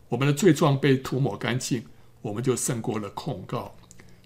[0.09, 1.85] 我们的罪状被涂抹干净，
[2.23, 3.77] 我们就胜过了控告。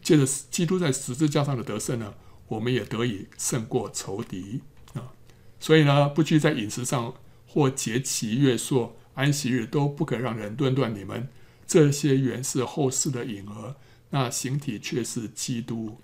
[0.01, 2.15] 借着基督在十字架上的得胜呢，
[2.49, 4.63] 我们也得以胜过仇敌
[4.95, 5.13] 啊。
[5.61, 7.15] 所以呢，不拘在饮食上
[7.47, 11.29] 或节期、月朔、安息日，都不可让人论断你们。
[11.67, 13.77] 这些原是后世的影儿，
[14.11, 15.99] 那形体却是基督。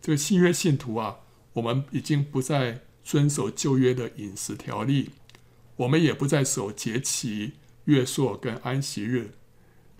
[0.00, 1.16] 这个新约信徒啊，
[1.54, 5.10] 我们已经不再遵守旧约的饮食条例，
[5.76, 7.54] 我们也不再守节期、
[7.84, 9.32] 月朔跟安息日。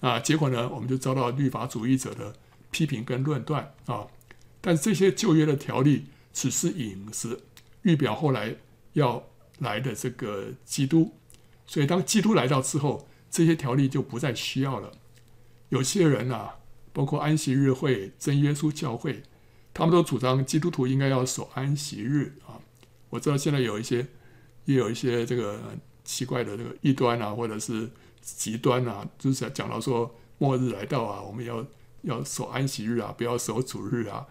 [0.00, 2.34] 啊，结果呢，我们就遭到律法主义者的
[2.70, 4.06] 批评跟论断啊。
[4.60, 7.44] 但这些旧约的条例只是影子，
[7.82, 8.56] 预表后来
[8.94, 9.24] 要
[9.58, 11.14] 来的这个基督。
[11.66, 14.92] 所以，当基督来到之后，这些条例就不再需要了。
[15.70, 16.56] 有些人啊，
[16.92, 19.22] 包括安息日会、真耶稣教会，
[19.72, 22.60] 他们都主张基督徒应该要守安息日啊。
[23.10, 24.08] 我知道现在有一些，
[24.64, 25.60] 也有一些这个
[26.04, 27.90] 奇怪的这个异端啊，或者是。
[28.26, 31.62] 极端啊，就是讲到说末日来到啊，我们要
[32.00, 34.26] 要守安息日啊，不要守主日啊，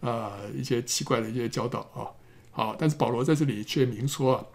[0.00, 2.08] 啊、呃，一些奇怪的一些教导啊。
[2.52, 4.46] 好，但是保罗在这里却明说啊，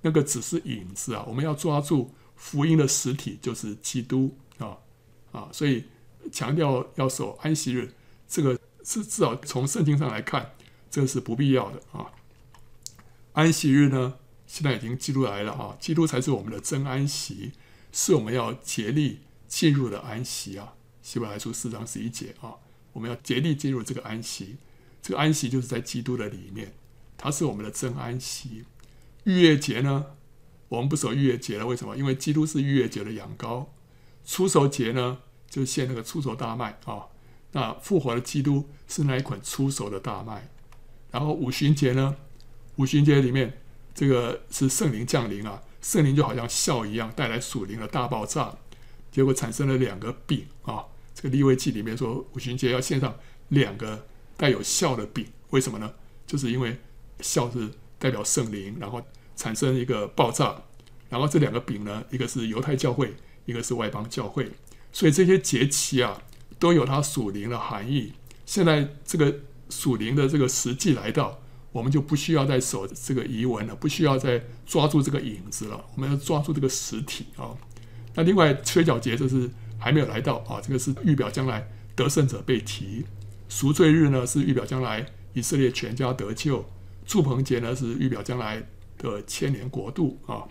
[0.00, 4.76] 那个只是影子啊，我们要抓住福音的实体，就是基督啊
[5.30, 5.84] 啊，所以
[6.32, 7.92] 强调要守安息日，
[8.26, 10.50] 这个是至少从圣经上来看，
[10.90, 12.10] 这个是不必要的啊。
[13.34, 14.14] 安息日呢，
[14.52, 17.52] 现在已经基督来了啊，基督才是我们的真安息。
[17.90, 22.56] 是我们要竭力进入的安息啊，希伯来书四章十一节啊，
[22.92, 24.56] 我们要竭力进入这个安息。
[25.00, 26.74] 这个安息就是在基督的里面，
[27.16, 28.66] 它是我们的真安息。
[29.24, 30.04] 逾越节呢，
[30.68, 31.96] 我们不守逾越节了，为什么？
[31.96, 33.68] 因为基督是逾越节的羊羔。
[34.26, 37.06] 初熟节呢，就献那个初熟大麦啊。
[37.52, 40.50] 那复活的基督是那一捆初熟的大麦。
[41.10, 42.16] 然后五旬节呢，
[42.76, 43.61] 五旬节里面
[43.94, 45.62] 这个是圣灵降临啊。
[45.80, 48.54] 圣灵就好像笑一样，带来属灵的大爆炸，
[49.10, 50.84] 结果产生了两个饼啊。
[51.12, 53.16] 这个立位记里面说，五旬节要献上
[53.48, 55.92] 两个带有笑的饼，为什么呢？
[56.24, 56.78] 就是因为
[57.20, 57.68] 笑是
[57.98, 60.62] 代表圣灵，然后产生一个爆炸，
[61.08, 63.12] 然后这两个饼呢，一个是犹太教会，
[63.44, 64.52] 一个是外邦教会，
[64.92, 66.22] 所以这些节期啊，
[66.60, 68.12] 都有它属灵的含义。
[68.46, 71.41] 现在这个属灵的这个时机来到。
[71.72, 75.84] 我们就不需要再守这个遗文了，不需要再抓住这个影子了。
[75.94, 77.56] 我们要抓住这个实体啊。
[78.14, 81.66] 那另外吹角节就是还没有来到啊，这个是预表将来
[81.96, 83.06] 得胜者被提。
[83.48, 86.64] 赎罪日呢是预表将来以色列全家得救。
[87.06, 88.62] 祝棚节呢是预表将来
[88.98, 90.44] 的千年国度啊。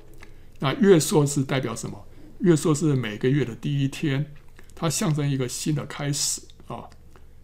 [0.59, 2.03] 那月朔是代表什么？
[2.39, 4.33] 月朔是每个月的第一天，
[4.73, 6.85] 它象征一个新的开始啊。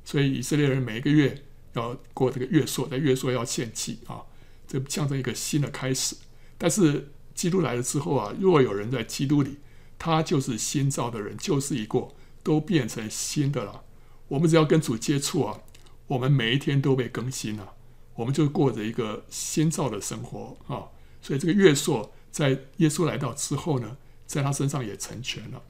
[0.04, 1.44] 所以以色列人每个月。
[1.78, 4.22] 要过这个月朔，在月朔要献祭啊，
[4.68, 6.16] 这象征一个新的开始。
[6.58, 9.58] 但是基督来了之后啊，若有人在基督里，
[10.00, 13.84] 他就是新造的人，旧事已过，都变成新的了。
[14.28, 15.62] 我们只要跟主接触啊，
[16.08, 17.74] 我们每一天都被更新了，
[18.16, 20.90] 我们就过着一个新造的生活啊。
[21.22, 25.62] 所以这个月朔在耶稣来到之后呢，在他身上也成全了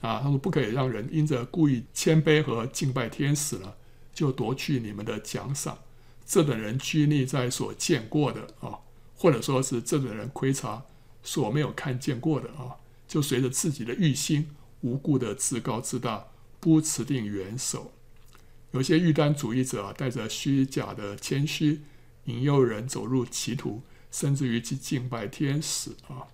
[0.00, 0.20] 啊。
[0.22, 3.76] 他说不可以让人因着故意谦卑和敬拜天使了。
[4.18, 5.78] 就夺去你们的奖赏，
[6.26, 8.80] 这等人拘泥在所见过的啊，
[9.14, 10.82] 或者说是这等人窥察
[11.22, 14.48] 所没有看见过的啊，就随着自己的欲心，
[14.80, 16.24] 无故的自高自大，
[16.58, 17.92] 不持定元首。
[18.72, 21.82] 有些玉丹主义者啊，带着虚假的谦虚，
[22.24, 26.26] 引诱人走入歧途，甚至于去敬拜天使啊。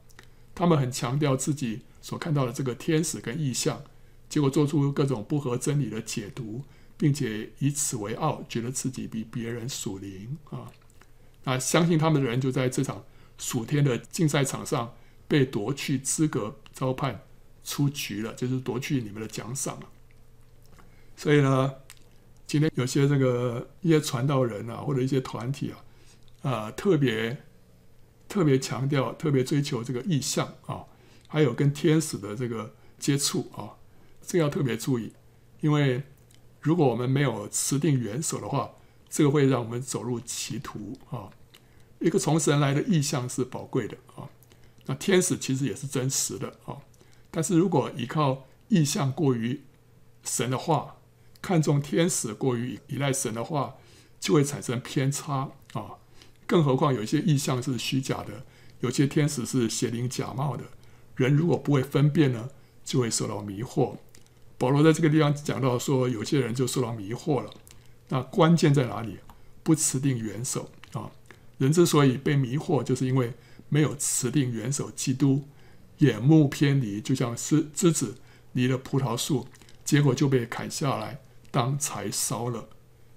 [0.55, 3.83] 他们很强调自己所看到的这个天使跟异象，
[4.31, 6.65] 结果做出各种不合真理的解读。
[6.97, 10.71] 并且以此为傲，觉得自己比别人属灵啊！
[11.43, 13.05] 那相信他们的人就在这场
[13.37, 14.95] 属天的竞赛场上
[15.27, 17.23] 被夺去资格，遭判
[17.65, 19.89] 出局了，就是夺去你们的奖赏了。
[21.17, 21.75] 所以呢，
[22.47, 25.73] 今天有些这个一些传道人啊，或者一些团体
[26.43, 27.37] 啊，啊、特别
[28.29, 30.85] 特别强调，特别追求这个意向啊，
[31.27, 33.75] 还有跟天使的这个接触啊，
[34.23, 35.13] 这个要特别注意，
[35.61, 36.05] 因为。
[36.65, 38.71] 如果我们没有持定元首的话，
[39.11, 41.29] 这个会让我们走入歧途啊！
[42.01, 44.31] 一个从神来的意象是宝贵的啊，
[44.87, 46.79] 那天使其实也是真实的啊。
[47.31, 49.61] 但是如果依靠意象过于
[50.25, 50.97] 神的话，
[51.43, 53.75] 看重天使过于依赖神的话，
[54.19, 55.97] 就会产生偏差啊。
[56.47, 58.47] 更何况有一些意象是虚假的，
[58.81, 60.65] 有些天使是邪灵假冒的，
[61.17, 62.49] 人如果不会分辨呢，
[62.83, 63.99] 就会受到迷惑。
[64.59, 67.51] 保罗在这个地方讲到说，有些人就受到迷惑了。
[68.09, 69.19] 那关键在哪里？
[69.63, 71.11] 不持定元首啊！
[71.57, 73.33] 人之所以被迷惑，就是因为
[73.71, 75.49] 没有持定元首基督，
[75.99, 78.17] 眼目偏离，就像枝枝子
[78.53, 79.49] 离了葡萄树，
[79.83, 82.69] 结果就被砍下来当柴烧了。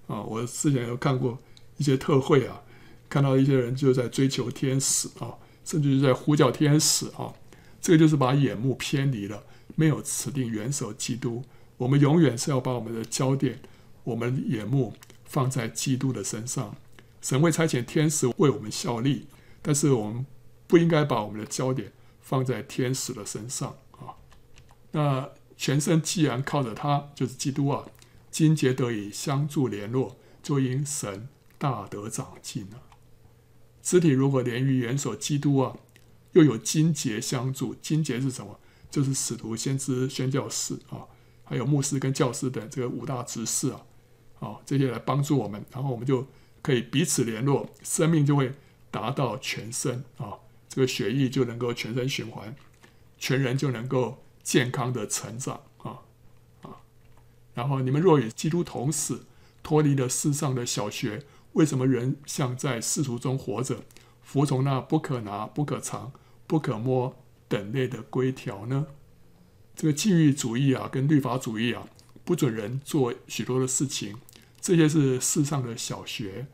[0.08, 1.38] 啊，我之前有看过
[1.76, 2.62] 一些特会啊，
[3.10, 5.36] 看到一些人就在追求天使啊，
[5.66, 7.34] 甚至是在呼叫天使啊，
[7.82, 9.44] 这个就是把眼目偏离了，
[9.78, 11.44] 没有持定元首基督。
[11.78, 13.60] 我们永远是要把我们的焦点，
[14.04, 16.76] 我们眼目放在基督的身上。
[17.22, 19.28] 神会差遣天使为我们效力，
[19.62, 20.26] 但是我们
[20.66, 24.18] 不应该把我们的焦点放在天使的身上啊。
[24.92, 27.86] 那全身既然靠着他，就是基督啊。
[28.32, 32.82] 筋节得以相助联络，就因神大得长进了。
[33.82, 35.78] 肢体如果连于元首基督啊，
[36.34, 37.74] 又有筋节相助。
[37.76, 38.60] 筋节是什么？
[38.90, 41.06] 就是使徒、先知、宣教士啊，
[41.44, 43.82] 还有牧师跟教师等这个五大执事啊，
[44.40, 46.28] 啊这些来帮助我们，然后我们就
[46.62, 48.54] 可以彼此联络，生命就会
[48.90, 50.34] 达到全身啊，
[50.70, 52.56] 这个血液就能够全身循环，
[53.18, 56.00] 全人就能够健康的成长啊
[56.62, 56.78] 啊。
[57.54, 59.26] 然后你们若与基督同死，
[59.62, 63.84] 脱离了世上的小学，为什么人像在世俗中活着，
[64.22, 66.12] 服从那不可拿、不可藏、
[66.46, 67.16] 不可摸
[67.48, 68.88] 等类的规条呢？
[69.76, 71.88] 这个禁欲主义啊，跟律法主义啊，
[72.24, 74.18] 不准人做许多的事情，
[74.60, 76.48] 这些是世上的小学。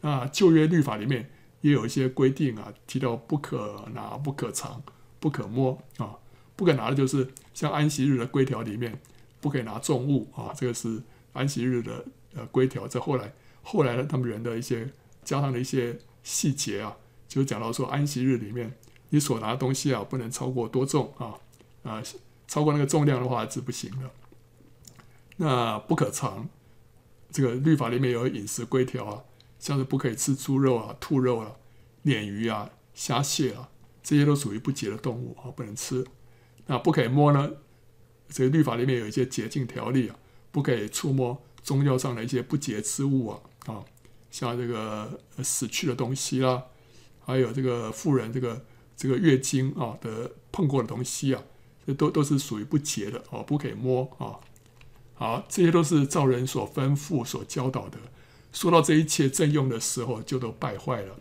[0.00, 1.30] 那旧约律法里面
[1.60, 4.82] 也有一些规定啊，提到不可拿、不可藏、
[5.18, 6.18] 不可摸啊，
[6.56, 9.00] 不可拿的就是像安息日的规条里面。
[9.40, 11.00] 不可以拿重物啊，这个是
[11.32, 12.88] 安息日的呃规条。
[12.88, 13.32] 在后来
[13.62, 14.90] 后来呢，他们人的一些
[15.22, 16.96] 加上的一些细节啊，
[17.28, 18.76] 就讲到说安息日里面
[19.10, 21.34] 你所拿的东西啊，不能超过多重啊
[21.82, 22.02] 啊，
[22.46, 24.10] 超过那个重量的话是不行的。
[25.36, 26.48] 那不可藏，
[27.30, 29.24] 这个律法里面有饮食规条啊，
[29.58, 31.52] 像是不可以吃猪肉啊、兔肉啊、
[32.04, 33.68] 鲶鱼啊、虾蟹啊，
[34.02, 36.04] 这些都属于不洁的动物啊，不能吃。
[36.66, 37.50] 那不可以摸呢？
[38.28, 40.16] 这个律法里面有一些洁净条例啊，
[40.50, 43.84] 不可以触摸宗教上的一些不洁之物啊啊，
[44.30, 46.64] 像这个死去的东西啦，
[47.24, 48.62] 还有这个妇人这个
[48.98, 51.42] 这个月经啊的碰过的东西啊，
[51.86, 54.36] 这都都是属于不洁的哦，不可以摸啊。
[55.14, 57.98] 好，这些都是照人所吩咐、所教导的。
[58.52, 61.20] 说到这一切正用的时候，就都败坏了。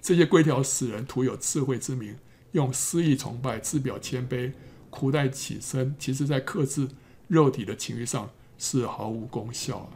[0.00, 2.16] 这些规条使人徒有智慧之名，
[2.52, 4.52] 用私意崇拜，自表谦卑。
[4.88, 6.88] 苦待己身，其实在克制
[7.26, 9.90] 肉体的情欲上是毫无功效啊。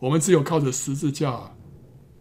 [0.00, 1.54] 我们只有靠着十字架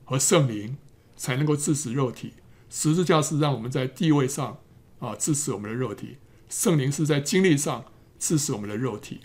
[0.05, 0.77] 和圣灵，
[1.17, 2.33] 才能够制止肉体。
[2.69, 4.59] 十字架是让我们在地位上
[4.99, 6.17] 啊支持我们的肉体，
[6.49, 7.85] 圣灵是在经历上
[8.17, 9.21] 支持我们的肉体。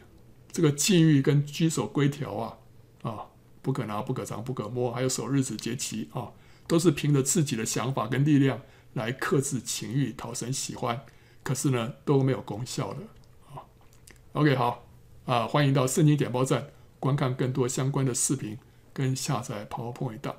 [0.51, 2.59] 这个禁欲跟居守规条啊
[3.03, 3.27] 啊，
[3.61, 6.31] 不可拿、不可尝、不可摸，还有守日子节期啊，
[6.67, 8.61] 都是凭着自己的想法跟力量
[8.93, 11.05] 来克制情欲，讨神喜欢。
[11.43, 13.01] 可是呢，都没有功效的
[13.53, 13.67] 啊。
[14.35, 14.87] OK，好
[15.27, 16.69] 啊，欢迎到圣经点播站
[17.01, 18.57] 观看更多相关的视频
[18.93, 20.37] 跟下载 PowerPoint 档。